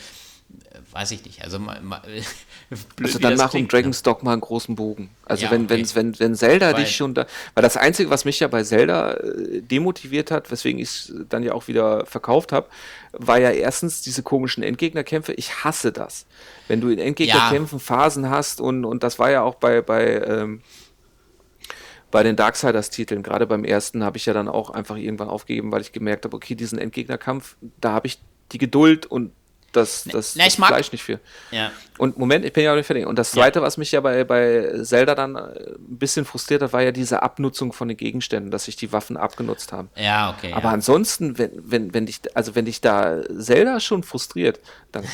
[0.92, 1.42] weiß ich nicht.
[1.42, 2.01] Also, mal, mal,
[2.96, 4.03] blöd, also dann mach um Dragon's ne?
[4.05, 5.11] Dogma einen großen Bogen.
[5.24, 5.84] Also ja, wenn, okay.
[5.94, 7.26] wenn, wenn Zelda weil, dich schon da.
[7.55, 11.42] Weil das Einzige, was mich ja bei Zelda äh, demotiviert hat, weswegen ich es dann
[11.42, 12.68] ja auch wieder verkauft habe,
[13.12, 15.32] war ja erstens diese komischen Endgegnerkämpfe.
[15.34, 16.26] Ich hasse das.
[16.66, 17.84] Wenn du in Endgegnerkämpfen ja.
[17.84, 20.62] Phasen hast und, und das war ja auch bei, bei ähm,
[22.11, 25.82] bei den Darksiders-Titeln, gerade beim ersten, habe ich ja dann auch einfach irgendwann aufgegeben, weil
[25.82, 28.18] ich gemerkt habe, okay, diesen Endgegnerkampf, da habe ich
[28.53, 29.32] die Geduld und
[29.79, 31.20] das, das, Na, das Fleisch nicht für.
[31.51, 31.70] Ja.
[31.99, 33.07] Und Moment, ich bin ja auch nicht fertig.
[33.07, 33.64] Und das Zweite, ja.
[33.64, 37.22] was mich ja bei, bei Zelda dann äh, ein bisschen frustriert hat, war ja diese
[37.22, 39.91] Abnutzung von den Gegenständen, dass sich die Waffen abgenutzt haben.
[39.97, 40.53] Ja, okay.
[40.53, 40.74] Aber ja.
[40.74, 44.61] ansonsten, wenn, wenn, wenn dich, also wenn dich da Zelda schon frustriert,
[44.93, 45.05] dann,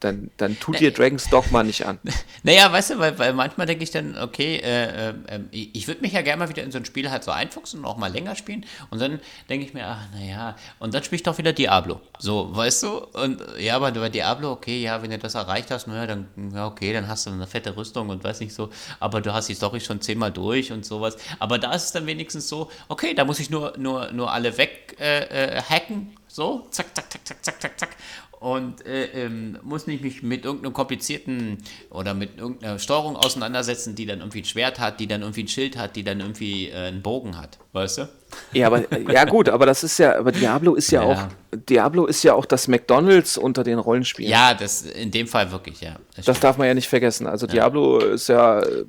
[0.00, 1.98] dann, dann tut dir Dragon's Dogma nicht an.
[2.42, 6.00] Naja, weißt du, weil, weil manchmal denke ich dann, okay, äh, äh, ähm, ich würde
[6.00, 8.10] mich ja gerne mal wieder in so ein Spiel halt so einfuchsen und auch mal
[8.10, 8.64] länger spielen.
[8.88, 12.00] Und dann denke ich mir, ach, naja, und dann spiele ich doch wieder Diablo.
[12.18, 12.98] So, weißt du?
[12.98, 16.66] Und ja, aber bei Diablo, okay, ja, wenn du das erreicht hast, naja, dann, ja,
[16.66, 18.70] okay, dann hast du eine fette Rüstung und weiß nicht so,
[19.00, 21.16] aber du hast die Story schon zehnmal durch und sowas.
[21.38, 24.56] Aber da ist es dann wenigstens so, okay, da muss ich nur, nur, nur alle
[24.58, 27.96] weg äh, äh, hacken, so, zack, zack, zack, zack, zack, zack, zack
[28.40, 31.58] und äh, ähm, muss nicht mich mit irgendeinem komplizierten
[31.90, 35.48] oder mit irgendeiner Steuerung auseinandersetzen, die dann irgendwie ein Schwert hat, die dann irgendwie ein
[35.48, 38.08] Schild hat, die dann irgendwie äh, einen Bogen hat, weißt du?
[38.52, 41.12] Ja, aber ja gut, aber das ist ja, aber Diablo ist ja, ja.
[41.12, 44.30] auch Diablo ist ja auch das McDonalds unter den Rollenspielen.
[44.30, 45.96] Ja, das in dem Fall wirklich, ja.
[46.16, 47.26] Das, das darf man ja nicht vergessen.
[47.26, 47.52] Also ja.
[47.52, 48.84] Diablo ist ja äh,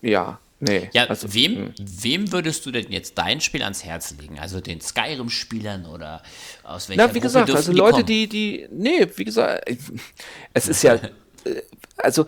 [0.00, 0.88] ja Nee.
[0.92, 1.74] Ja, also, wem, hm.
[1.76, 4.38] wem würdest du denn jetzt dein Spiel ans Herz legen?
[4.38, 6.22] Also den Skyrim-Spielern oder
[6.62, 9.68] aus welcher Na, wie gesagt, also Leute, die, die, nee, wie gesagt,
[10.54, 11.62] es ist ja, äh,
[11.96, 12.26] also,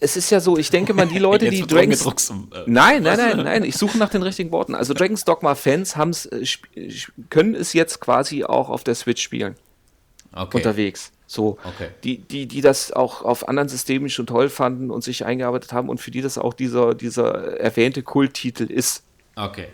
[0.00, 2.28] es ist ja so, ich denke mal, die Leute, die Dragons.
[2.28, 4.74] Um, äh, nein, nein, nein, nein, ich suche nach den richtigen Worten.
[4.74, 6.44] Also Dragons Dogma-Fans äh,
[7.30, 9.56] können es jetzt quasi auch auf der Switch spielen.
[10.32, 10.56] Okay.
[10.58, 11.12] Unterwegs.
[11.26, 11.90] So, okay.
[12.02, 15.88] die, die, die das auch auf anderen Systemen schon toll fanden und sich eingearbeitet haben
[15.88, 19.04] und für die das auch dieser, dieser erwähnte Kulttitel ist.
[19.36, 19.68] Okay.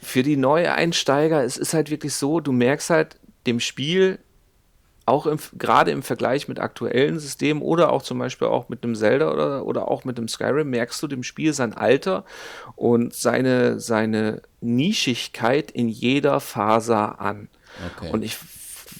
[0.00, 3.16] Für die Neueinsteiger, es ist halt wirklich so, du merkst halt
[3.46, 4.18] dem Spiel,
[5.04, 8.94] auch im, gerade im Vergleich mit aktuellen Systemen oder auch zum Beispiel auch mit einem
[8.94, 12.24] Zelda oder, oder auch mit einem Skyrim, merkst du dem Spiel sein Alter
[12.76, 17.48] und seine, seine Nischigkeit in jeder Faser an.
[17.96, 18.10] Okay.
[18.10, 18.38] Und ich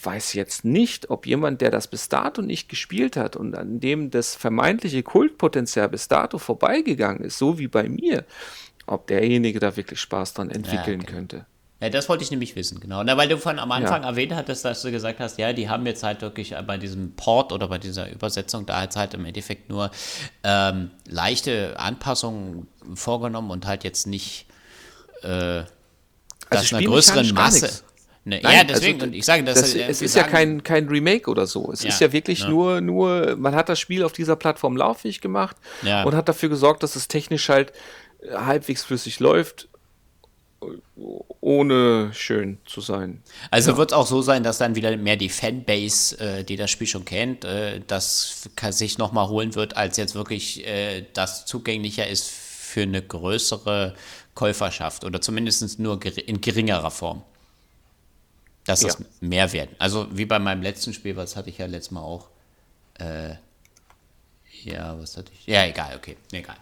[0.03, 4.11] weiß jetzt nicht, ob jemand, der das bis dato nicht gespielt hat und an dem
[4.11, 8.25] das vermeintliche Kultpotenzial bis dato vorbeigegangen ist, so wie bei mir,
[8.87, 11.13] ob derjenige da wirklich Spaß dran entwickeln ja, okay.
[11.13, 11.47] könnte.
[11.83, 13.03] Ja, das wollte ich nämlich wissen, genau.
[13.03, 14.11] Na, weil du von am Anfang ja.
[14.11, 17.53] erwähnt hattest, dass du gesagt hast, ja, die haben jetzt halt wirklich bei diesem Port
[17.53, 19.91] oder bei dieser Übersetzung da jetzt halt im Endeffekt nur
[20.45, 24.47] ähm, leichte Anpassungen vorgenommen und halt jetzt nicht
[25.25, 25.65] äh,
[26.51, 27.83] also einer größeren Masse.
[28.25, 30.87] Ne, Nein, ja, deswegen, also, und ich sage, das, das es ist ja kein, kein
[30.89, 31.73] Remake oder so.
[31.73, 32.49] Es ja, ist ja wirklich ja.
[32.49, 36.05] nur, nur, man hat das Spiel auf dieser Plattform lauffähig gemacht ja.
[36.05, 37.73] und hat dafür gesorgt, dass es technisch halt
[38.31, 39.69] halbwegs flüssig läuft,
[41.41, 43.23] ohne schön zu sein.
[43.51, 46.71] Also wird es auch so sein, dass dann wieder mehr die Fanbase, äh, die das
[46.71, 52.07] Spiel schon kennt, äh, das sich nochmal holen wird, als jetzt wirklich äh, das zugänglicher
[52.07, 53.95] ist für eine größere
[54.37, 57.25] Käuferschaft oder zumindest nur in geringerer Form
[58.65, 59.07] dass das ja.
[59.21, 59.75] mehr werden.
[59.79, 62.29] Also wie bei meinem letzten Spiel, was hatte ich ja letztes Mal auch.
[62.99, 63.35] Äh,
[64.65, 65.47] ja, was hatte ich?
[65.47, 66.57] Ja, egal, okay, egal.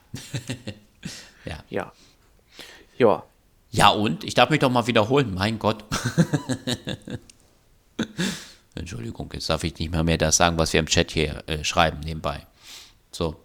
[1.44, 1.62] ja.
[1.68, 1.92] Ja.
[2.96, 3.22] Ja.
[3.72, 4.24] Ja, und?
[4.24, 5.84] Ich darf mich doch mal wiederholen, mein Gott.
[8.74, 11.62] Entschuldigung, jetzt darf ich nicht mal mehr das sagen, was wir im Chat hier äh,
[11.62, 12.46] schreiben, nebenbei.
[13.12, 13.36] So,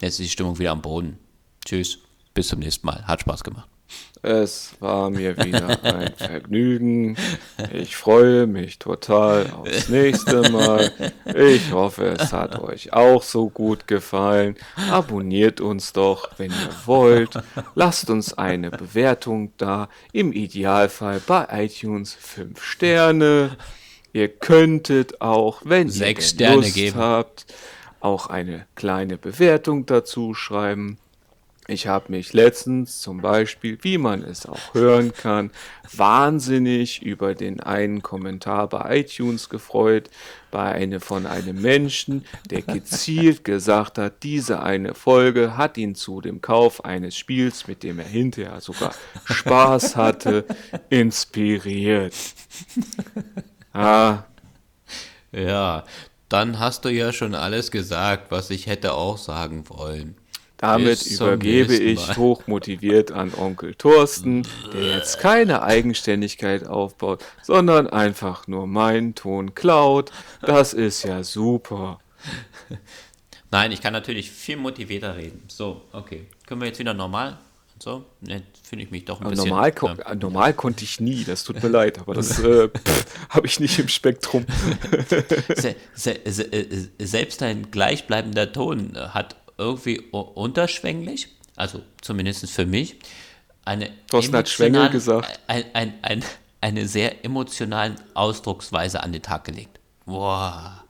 [0.00, 1.18] jetzt ist die Stimmung wieder am Boden.
[1.64, 1.98] Tschüss,
[2.34, 3.06] bis zum nächsten Mal.
[3.06, 3.68] Hat Spaß gemacht.
[4.22, 7.16] Es war mir wieder ein Vergnügen.
[7.72, 10.90] Ich freue mich total aufs nächste Mal.
[11.36, 14.56] Ich hoffe, es hat euch auch so gut gefallen.
[14.90, 17.40] Abonniert uns doch, wenn ihr wollt.
[17.74, 19.88] Lasst uns eine Bewertung da.
[20.12, 23.56] Im Idealfall bei iTunes 5 Sterne.
[24.12, 26.96] Ihr könntet auch, wenn Sechs ihr Lust geben.
[26.96, 27.46] habt,
[28.00, 30.98] auch eine kleine Bewertung dazu schreiben.
[31.70, 35.50] Ich habe mich letztens zum Beispiel, wie man es auch hören kann,
[35.92, 40.08] wahnsinnig über den einen Kommentar bei iTunes gefreut,
[40.50, 46.22] bei einem von einem Menschen, der gezielt gesagt hat, diese eine Folge hat ihn zu
[46.22, 48.94] dem Kauf eines Spiels, mit dem er hinterher sogar
[49.26, 50.46] Spaß hatte,
[50.88, 52.14] inspiriert.
[53.74, 54.24] Ah.
[55.32, 55.84] Ja,
[56.30, 60.16] dann hast du ja schon alles gesagt, was ich hätte auch sagen wollen.
[60.58, 68.66] Damit übergebe ich hochmotiviert an Onkel Thorsten, der jetzt keine Eigenständigkeit aufbaut, sondern einfach nur
[68.66, 70.10] meinen Ton klaut.
[70.42, 72.00] Das ist ja super.
[73.52, 75.42] Nein, ich kann natürlich viel motivierter reden.
[75.46, 76.26] So, okay.
[76.46, 77.38] Können wir jetzt wieder normal?
[77.80, 78.04] So?
[78.20, 79.48] Ne, finde ich mich doch ein Aber bisschen.
[79.48, 80.14] normal, ko ja.
[80.16, 82.68] normal konnte ich nie, das tut mir leid, aber das äh,
[83.30, 84.44] habe ich nicht im Spektrum.
[85.54, 92.64] se, se, se, äh, selbst ein gleichbleibender Ton äh, hat irgendwie unterschwänglich, also zumindest für
[92.64, 92.96] mich,
[93.64, 93.90] eine
[94.88, 95.40] gesagt.
[95.46, 96.24] Ein, ein, ein,
[96.60, 99.78] eine sehr emotionalen Ausdrucksweise an den Tag gelegt.
[100.06, 100.84] Boah.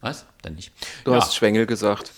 [0.00, 0.26] Was?
[0.42, 0.70] Dann nicht.
[1.04, 2.12] Du ja, hast Schwengel gesagt.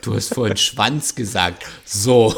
[0.00, 1.66] du hast vorhin Schwanz gesagt.
[1.84, 2.34] So.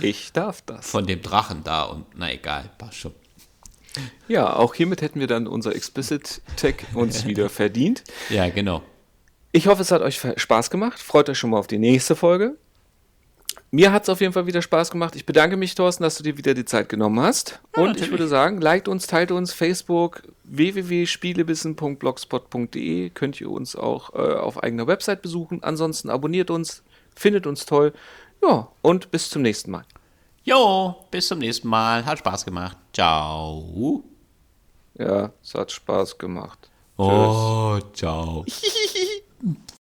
[0.00, 0.90] Ich darf das.
[0.90, 3.14] Von dem Drachen da und na egal, passt schon.
[4.28, 8.04] Ja, auch hiermit hätten wir dann unser Explicit Tag uns wieder verdient.
[8.30, 8.82] Ja, genau.
[9.52, 11.00] Ich hoffe, es hat euch Spaß gemacht.
[11.00, 12.56] Freut euch schon mal auf die nächste Folge.
[13.70, 15.14] Mir hat es auf jeden Fall wieder Spaß gemacht.
[15.16, 17.60] Ich bedanke mich, Thorsten, dass du dir wieder die Zeit genommen hast.
[17.72, 18.12] Und ich natürlich.
[18.12, 23.10] würde sagen, liked uns, teilt uns, Facebook, www.spielebissen.blogspot.de.
[23.10, 25.62] Könnt ihr uns auch äh, auf eigener Website besuchen.
[25.62, 26.84] Ansonsten abonniert uns,
[27.14, 27.92] findet uns toll.
[28.42, 29.84] Ja, und bis zum nächsten Mal.
[30.46, 32.06] Jo, bis zum nächsten Mal.
[32.06, 32.76] Hat Spaß gemacht.
[32.92, 34.04] Ciao.
[34.96, 36.70] Ja, es hat Spaß gemacht.
[36.96, 38.44] Oh, ciao.
[38.46, 39.24] Tschüss.